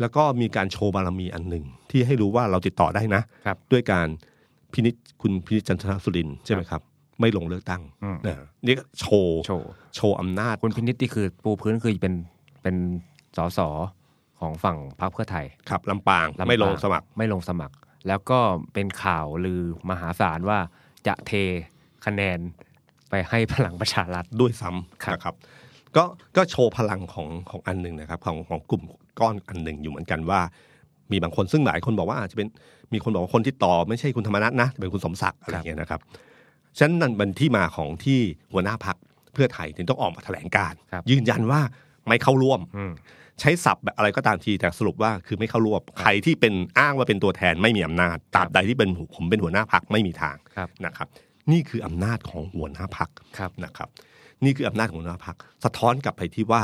[0.00, 4.06] แล้วก็มีการโชว์บารมีอันหนึ่งที่ให้รู้ว่าเราติดต่อได้นะครับด้วยการ
[4.72, 6.80] พินิจคุณพินิจจันทรสุรินทร์ใช่ไหมครับ
[7.20, 8.36] ไม่ลงเลือกตั้งอืมนะ
[8.66, 12.14] นี่ก็โชว์โชว์โชว์อำนาจคุณพินิจที่คือปูพื้นคือเป็น
[12.62, 12.76] เป็น
[13.36, 13.60] สส
[14.40, 17.74] ของฝั่งพรรคเพื่อไทยครับลำปางลำปางไม่ลงสมัครไม่ลงสมัคร
[18.08, 18.38] แล้วก็
[18.74, 20.58] เป็นข่าวลือมหาศาลว่า
[21.06, 21.32] จะเท
[22.06, 22.38] คะแนน
[23.10, 24.70] ไปให้พลังประชารัฐด้วยซ้
[25.04, 25.34] ครับำนะครับ
[25.96, 26.04] ก็
[26.36, 28.82] ก็โชว์พลังของของอันหนึ่งนะครับ ของของกลุ่ม
[29.20, 30.40] ก้อนอันหนึ่งอยู่เหมือนกันว่า
[31.12, 32.48] มีบางคนซึ่งหลายคนบอกว่าอาจจะเป็น
[32.92, 36.00] มีคนบอกว่าคนที่ต่อไม่ใช่คุณธรรมนัฐนะเป็นคุณสมศักดิ์อะไรอย่างเงี้ยนะครับ
[36.78, 38.18] ฉะนั้นนั่นเป็นที่มาของที่
[38.52, 38.96] หัวหน้าพัก
[39.32, 41.60] เพื่อไทยถึงต้องออกมาแถลงการณ์ครับยืนยันว่า
[42.08, 42.92] ไม่เข้าร่วมอืม
[43.40, 51.08] ใช้ศัพท์แบบอะไรก็ตามทีแต่สรุปว่าคือไม่เข้าร่วมใครที่เป็นอ้างว่าเป็นตัวแทนไม่มีอำนาจตราบใดที่เป็นผมเป็นหัวหน้าพักไม่มีทางครับนะครับ
[51.52, 53.88] นี่คืออำนาจของหัวหน้าพักครับนะครับ
[54.44, 56.62] นี่คืออำนาจของหัวหน้าพักสะท้อนกลับไปที่ว่า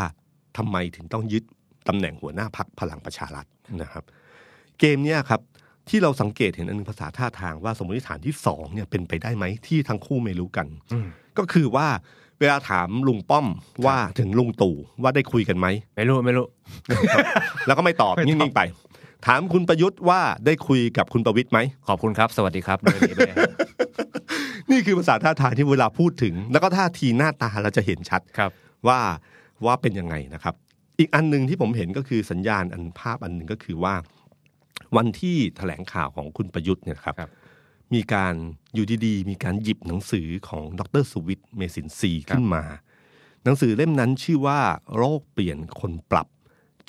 [0.56, 1.44] ทำไมถึงต้องยึด
[1.88, 3.46] ตำแหน่งหัวหน้าพักพลังประชารัฐ
[3.82, 4.04] นะครับ
[4.80, 5.40] เกมเนี้ยครับ
[5.88, 11.88] ที่เราสังเกตเห็นอันหนึงภาษาท่าทางว่าสมมติฐานที่สองเนี่ยเป็นไปได้ไหมที่ทั้งคู่ไม่รู้กันอืมก็คือว่า
[12.38, 13.46] เวลาถามลุงป้อม
[13.86, 15.66] ว่าถึงลุงตู่ว่าได้คุยกันไหม
[15.96, 16.46] ไม่รู้ไม่รู้
[17.66, 18.60] แล้วก็ไม่ตอบไม่ตอบนิ่งๆไป
[19.26, 23.50] ถามคุณประยุทธ์ว่าได้คุยกับคุณประวิตยไหมขอบคุณครับ สวัสดีครับด้วยนี้ด้วยครับ
[24.72, 28.50] นี่คือภาษาท่าทางที่เวลาพูดถึง แล้วก็ท่าทีหน้าตาเราจะเห็นชัดครับ
[28.88, 29.00] ว่า
[29.64, 30.54] ว่าเป็นยังไงนะครับ
[30.98, 33.94] อีกอันหนึ่งที่ผมเห็นก็คือสัญญาณอันภาพอันหนึ่งก็คือว่า
[34.96, 37.30] วันที่แถลงข่าวของคุณประยุทธ์เนี่ยครับครับ
[37.94, 38.34] มีการ
[38.74, 42.64] อยู่ดีๆมีการหยิบหนังสือของดรสุวิทย์เมสินทรีย์ขึ้นมา
[43.44, 44.60] หนังสือเล่มนั้นชื่อว่า
[44.96, 46.28] โรคเปลี่ยนคนปรับ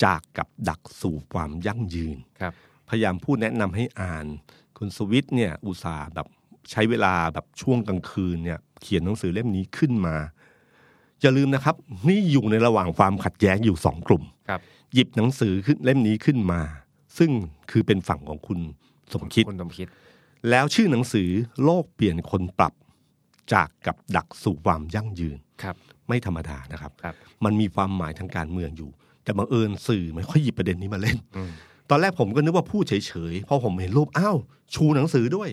[0.03, 2.53] จากกับดักสู่ความยั่งยืนครับ
[2.89, 4.25] พยายามพูดแนะนำให้อ่าน
[4.77, 6.27] คุณสวิทย์เนี่ยอุตส่าห์แบบ
[6.71, 10.15] ใช้เวลาแบบช่วงกลางคืนเนี่ยเขียนหนังสือเล่มนี้ขึ้นมา
[11.21, 11.75] อย่าลืมนะครับ
[12.07, 14.61] นี่อยู่ในระหว่างความขัดแย้งอยู่สองกลุ่มครับ
[14.93, 16.61] หยิบหนังสือขึ้นเล่มนี้ขึ้นมา
[17.17, 17.31] ซึ่ง
[17.71, 18.59] คือเป็นฝั่งของคุณ
[19.13, 19.87] สมคิดคุณสมคิด
[20.49, 21.29] แล้วชื่อหนังสือ
[21.63, 22.73] โลกเปลี่ยนคนปรับ
[23.53, 25.75] จากกับดักสู่ความยั่งยืนครับ
[26.07, 28.89] ไม่ธรรมดานะครับครับมันมีความหมายทางการเมืองอยู่
[29.23, 31.51] แต่บังเอิญสื่อไม่ค่อยหยิบประเด็นนี้มาเล่นอืม
[31.89, 34.37] ตอนแรกผมก็นึกว่าพูดเฉยๆพอผมเห็นรูปอ้าว
[34.75, 35.49] ชูหนังสือด้วย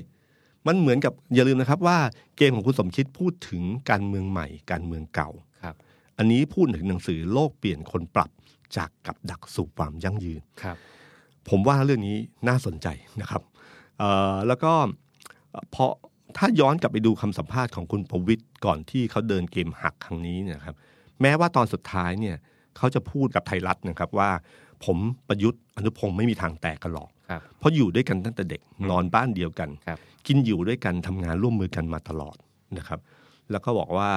[0.66, 1.98] มันเหมือนกับอย่าลืมนะครับว่า
[2.36, 5.30] เกมของคุณสมคิดพูดถึงการเมืองใหม่ การเมืองเก่า
[5.64, 5.76] ครับ
[6.18, 8.30] อันนี้พูดถึงหนังสือโลกเปลี่ยนคนปรับ
[8.76, 10.76] จากกับดักสู่ความยั่งยืนครับ
[11.48, 12.16] ผมว่าเรื่องนี้
[12.48, 12.86] น่าสนใจ
[13.20, 13.42] นะครับ
[13.98, 14.72] เอ่อแล้วก็
[15.74, 15.84] พอ
[16.36, 20.76] ถ้าย้อนกลับไปดูคำสัมภาษณ์ของคุณประวิตยก่อนที่เขาเดินเกมหักครั้งนี้เนี่ยครับ
[21.20, 22.36] แม้ว่าตอนสุดท้ายเนี่ย
[22.76, 24.30] เขาจะพูดกับไทยรัฐนะครับว่า
[24.84, 24.98] ผม
[25.28, 27.19] ประยุทธ์อนุพงศ์ไม่มีทางแตกกันหรอกครับ
[27.58, 28.60] เพราะอยู่ด้วยกันตั้งแต่เด็ก
[28.90, 32.36] นอนบ้านเดียวกันครับกินอยู่ด้วยกันทำงานร่วมมือกันมาตลอด
[32.78, 33.00] นะครับ
[33.50, 34.10] แล้วก็บอกว่า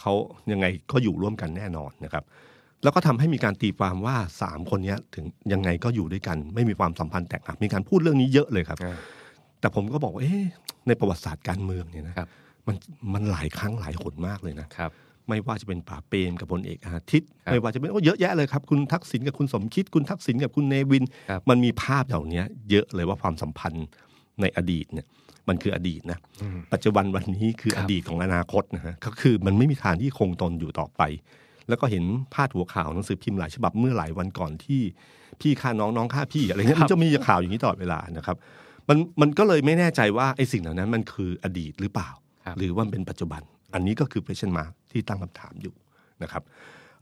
[0.00, 0.12] เขา
[0.52, 2.24] ยังไงก็อยู่ร่วมกันแน่นอนนะครับ
[2.82, 8.96] แล้วก็ทำให้มีการตีความว่าสามคนเนี้ยถึงยังไงก็อยู่ด้วยกัน ไม่มีความสัมพันธ์แตกหักมีการพูดเรื่องนี้เยอะเลยครับอ่า
[9.60, 10.44] แต่ผมก็บอกว่าเอ๊ะ
[10.86, 12.28] ในประวัติศาสตร์การเมืองเนี่ยนะครับ
[12.66, 12.76] มัน
[13.14, 14.90] มันหลายครั้งหลายหนมากเลยนะครับ
[15.28, 23.86] ไม่ว่าจะเป็นป่าบเปรมกับพลเอกอาทิตย์ครับไม่ว่าจะเป็นโอ้เยอะแยะเลยครับ คุณทักษิณกับคุณสมคิด คุณทักษิณกับคุณเนวินครับมันมีภาพเหล่านี้เยอะเลยว่าความสัมพันธ์
[24.40, 25.06] ในอดีตเนี่ย
[25.48, 31.02] มันคืออดีตนะอืมปัจจุบันวันนี้คือครัอบดีตของอนาคตนะฮะก็คือมันไม่มีทางที่คงตนอยู่ต่อไป
[31.68, 32.04] แล้วก็เห็น
[32.34, 34.80] พาดหัวข่าวหนังสือพิมพ์หลายฉบับเมื่อหลายวันก่อนที่
[35.40, 38.36] พี่ฆ่าน้องน้องฆ่าพี่อะไรเงี้ยมันจะมีข่าวอย่างนี้ตลอดเวลานะครับ
[38.88, 42.10] มันมันก็เลยไม่แน่ใจว่าไอ้สิ่งเหล่านั้นมันคืออดีตหรือเปล่า
[42.46, 43.42] ครับหรือว่ามันเป็นปัจจุบัน
[43.74, 45.74] อันนี้ก็คือ question mark ที่ตั้งคำถามอยู่
[46.22, 46.42] นะครับ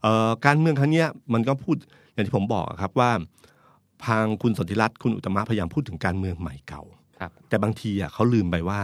[0.01, 1.75] เอ่อการเมืองครั้งเนี้ยมันก็พูด
[2.13, 3.11] อย่างที่ผมบอกอะครับว่า
[4.07, 6.83] ทางคุณสนธิรัตน์คุณอุตตมะพยายามพูดถึงการเมืองใหม่เก่า
[7.19, 8.79] ครับแต่บางทีอะเขาลืมไปว่า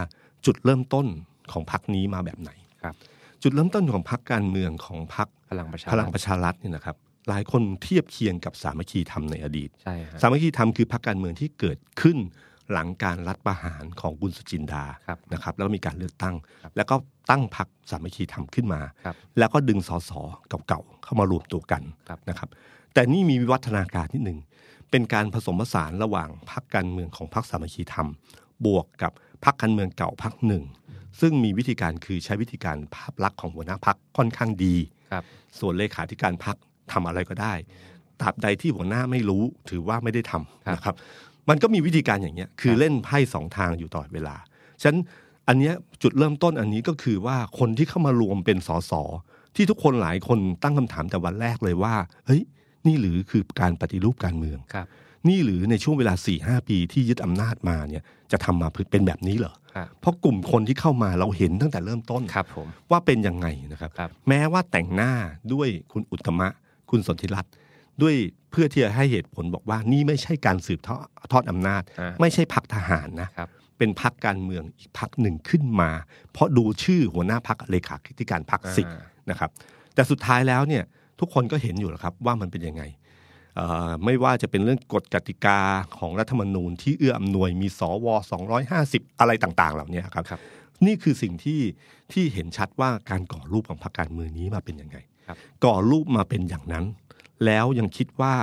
[0.46, 1.06] จุดเริ่มต้น
[1.52, 2.50] ของพรรคนี้มาแบบไหน
[2.82, 2.94] ครับ
[3.42, 6.96] จุดเริ่มต้นของพรรคการเมืองของพรรคพลังประชาพลังประชารัฐเนี่ยนะครับ
[7.28, 12.16] หลายคนเทียบเคียงกับสามัคคีธรรมในอดีตใช่ฮะสามัคคีธรรมคือพรรคการเมืองที่เกิดขึ้น
[12.72, 16.94] หลังการรัฐประหารของคุณสุจินดาครับนะครับแล้วก็มีการเลือกตั้งครับแล้วก็
[17.30, 20.10] ตั้งพรรคสามัคคีธรรมขึ้นมาครับแล้วก็ดึงสส
[20.68, 22.48] เก่าๆเข้ามารวมตัวกันครับนะครับ
[22.94, 24.38] แต่นี่มีวิวัฒนาการนิดหนึ่ง
[24.90, 28.08] เป็นการผสมผสานระหว่างพรรคการเมืองของพรรคสามัคคีธรรม
[28.66, 29.12] บวกกับ
[29.44, 30.64] พรรคการเมืองเก่าพรรคหนึ่ง
[31.20, 34.74] ซึ่งมีวิธีการคือใช้วิธีการภาพลักษณ์ของหัวหน้าพรรคค่อนข้างดี
[35.12, 35.24] ครับ
[35.58, 36.56] ส่วนเลขาธิการพรรค
[36.92, 37.54] ทำอะไรก็ได้
[38.20, 40.94] ตราบใดที่หัวหน้าไม่รู้ถือว่าไม่ได้ทำนะครับ
[41.48, 44.36] มันก็มีวิธีการอย่างเงี้ยคือเล่นไพ่สองทางอยู่ตลอดเวลา
[44.82, 45.00] ฉะนั้น
[45.48, 48.92] อันเนี้ยจุดเริ่มต้นอันนี้ก็คือว่าคนที่เข้ามารวมเป็นสส
[49.56, 51.94] ที่ทุกคนหลายคนตั้งคำถามแต่วันแรกเลยว่า
[52.26, 52.42] เฮ้ย
[52.86, 54.86] นี่หรือคือการปฏิรูปการเมืองครับ
[55.28, 65.12] นี่หรือในช่วงเวลา4ี่หปีที่ยึดอำนาจมาเนี่ยจะทำมาเป็นแบบนี้เหรอครับเพราะกลุ่มคนที่เข้ามาเราเห็นตั้งแต่เริ่มต้นครับผมว่าเป็นยังไงนะครับครับแม้ว่าแต่งหน้า
[65.52, 66.48] ด้วยคุณอุตตมะ
[66.90, 67.52] คุณสนธิรัตน์
[68.02, 68.14] ด้วย
[68.50, 75.90] เพื่อที่จะให้เหตุผลบอกว่านี่ไม่ใช่การสืบทอดทอดอำนาจ อ่า ไม่ใช่พักทหารนะ ครับ เป็นพักการเมืองอีกพักหนึ่งขึ้นมา
[76.32, 79.50] เพราะดูชื่อหัวหน้าพักเลขาธิการพักสิอ่า นะครับ
[79.94, 80.84] แต่สุดท้ายแล้วเนี่ย
[81.20, 82.82] ทุกคนก็เห็นอยู่แล้วครับว่ามันเป็นยังไง
[83.56, 85.60] เอ่อไม่ว่าจะเป็นเรื่องกฎกติกา
[85.98, 88.06] ของรัฐธรรมนูญที่เอื้ออำนวยมีสว
[88.62, 90.40] 250 อะไรต่างๆ เหล่านี้ครับ ครับ
[90.86, 91.60] นี่คือสิ่งที่
[92.12, 96.84] ที่เห็นชัดว่าการก่อรูปของพรรคการเมืองนี้มาเป็นยังไง ครับ ก่อรูปมาเป็นอย่างนั้น
[97.44, 98.34] แล้วยังคิดว่า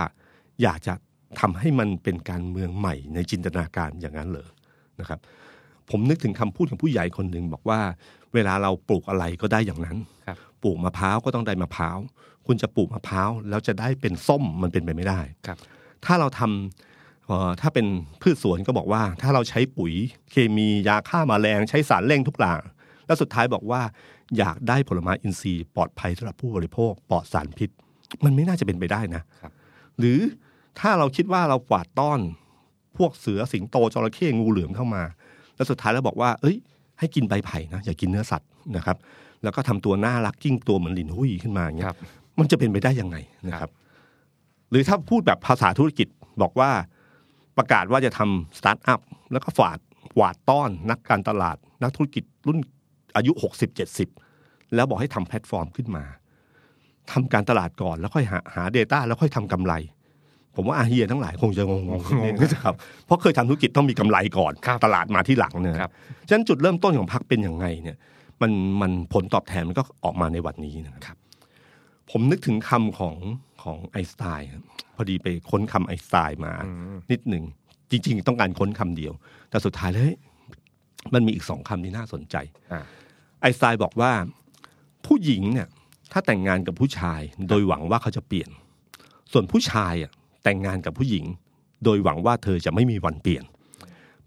[0.62, 0.94] อยากจะ
[1.39, 4.50] ทำให้มันเป็นการเมืองใหม่ในจินตนาการอย่างนั้นเหรอ
[5.00, 5.20] นะครับ
[5.89, 7.80] ผมนึกถึงคำพูดของผู้ใหญ่คนหนึ่งบอกว่า
[8.34, 11.98] เวลาเราปลูกอะไรก็ได้อย่างนั้นครับปลูกมะพร้าวก็ต้องได้มะพร้าว
[12.48, 15.58] คุณจะปลูกมะพร้าวแล้วจะได้เป็นส้มมันเป็นไปไม่ได้ครับ
[16.06, 17.86] ถ้าเราทำเอ่อถ้าเป็น
[18.22, 19.94] พืชสวนก็บอกว่า ถ้าเราใช้ปุ๋ย
[20.32, 22.60] เคมียาฆ่ามาแมลงใช้สารเร่งทุกอย่าง
[23.06, 23.82] แล้วสุดท้ายบอกว่า
[24.38, 27.70] อยากได้ผลไม้อินทรีย์ปลอดภัยสำหรับผู้บริโภคปลอดสารพิษ
[28.26, 29.51] มันไม่น่าจะเป็นไปได้นะครับ
[29.99, 30.20] หรือ
[30.80, 32.20] ถ้าเราคิดว่าเรากวาดต้อน
[32.97, 35.03] พวกเสือสิงโตจระเข้งูเหลือมเข้ามา
[35.55, 36.57] แล้วสุดท้ายแล้วบอกว่า เอ้ย
[36.99, 38.97] ให้กินใบไผ่นะอย่ากินเนื้อสัตว์นะครับ
[39.43, 41.97] แล้วก็ทำตัวน่ารักกลิ้งตัวเหมือนหลินฮุ่ยขึ้นมาอย่างเงี้ยครับ
[42.39, 43.70] มันจะเป็นไปได้ยังไงนะครับ
[44.70, 46.07] หรือถ้าพูดแบบภาษาธุรกิจ
[46.41, 46.72] บอกว่า
[47.57, 48.99] ประกาศว่าจะทำสตาร์ทอัพ
[49.32, 49.80] แล้วก็ฝาด
[50.16, 52.59] หวาดต้อนนักการตลาด นักธุรกิจรุ่น
[53.16, 54.09] อายุหกสิบเจ็ดสิบ
[54.76, 56.03] แล้วบอกให้ทำแพลตฟอร์มขึ้นมา
[57.12, 59.74] ทำการตลาดก่อนแล้วค่อยหาหา Data แล้วค่อยทำกำไร
[60.56, 62.76] ผมว่าอาเฮียทั้งหลายคงจะงงๆนิดนึงนะครับ
[63.06, 65.91] เพราะเคยทำธุรกิจต้องมีกำไรก่อนครับตลาดมาที่หลังเนี่ยครับ
[66.28, 67.97] ฉะนั้นจุดเริ่มต้นของพรรคเป็นยังไงเนี่ย
[68.41, 68.51] มัน
[68.82, 71.18] มันผลตอบแทนมันก็ออกมาในวันนี้นะครับ
[72.12, 73.16] ผมนึกถึงคำของ
[73.64, 74.64] ของไอน์สไตน์ครับ
[74.95, 76.54] พอดีไปค้นคำไอน์สไตน์มา
[77.12, 77.43] นิดหนึ่ง
[77.91, 79.14] จริง ๆ ต้องการค้นคำเดียว
[79.49, 80.14] แต่สุดท้ายเลย
[81.14, 82.36] มันมีอีกสองคำที่น่าสนใจ
[82.72, 82.82] อ่า
[83.41, 84.12] ไอน์สไตน์บอกว่า
[85.06, 85.68] ผู้หญิงเนี่ย
[86.14, 88.49] ถ้าแต่งงานกับผู้ชายโดยหวังว่าเขาจะเปลี่ยน
[89.32, 90.11] ส่วนผู้ชายอะ
[90.43, 91.26] แต่งงานกับผู้หญิง
[91.84, 93.43] โดยหวังว่าเธอจะไม่มีวันเปลี่ยน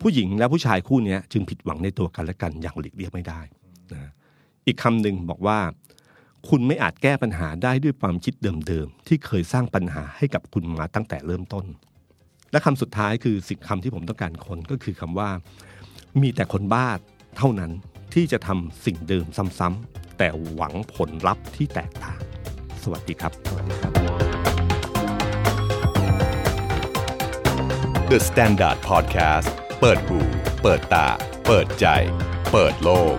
[0.00, 3.40] ผู้หญิงและผู้ชายคู่นี้จึงผิดหวังในตัวกันและกันอย่างหลีกเลี่ยงไม่ได้
[3.92, 4.10] นะ
[4.66, 5.58] อีกคำหนึ่งบอกว่า
[6.48, 11.66] คุณไม่อาจแก้ปัญหาได้ด้วยความคิดเดิมๆที่เคยสร้างปัญหาให้กับคุณมาตั้งแต่เริ่มต้น
[12.52, 15.30] และคำสุดท้ายคือสิ่งคำที่ผมต้องการคนก็คือคำว่า
[16.22, 16.88] มีแต่คนบ้า
[17.36, 17.72] เท่านั้น
[18.14, 19.24] ที่จะทำสิ่งเดิม
[19.58, 22.18] ซ้ำๆ แต่หวังผลลัพธ์ที่แตกต่าง
[22.82, 23.32] สวัสดีครับ
[28.10, 29.48] The Standard Podcast
[29.80, 30.18] เปิดหู
[30.62, 31.06] เปิดตา
[31.46, 31.86] เปิดใจ
[32.52, 33.16] เปิดโลก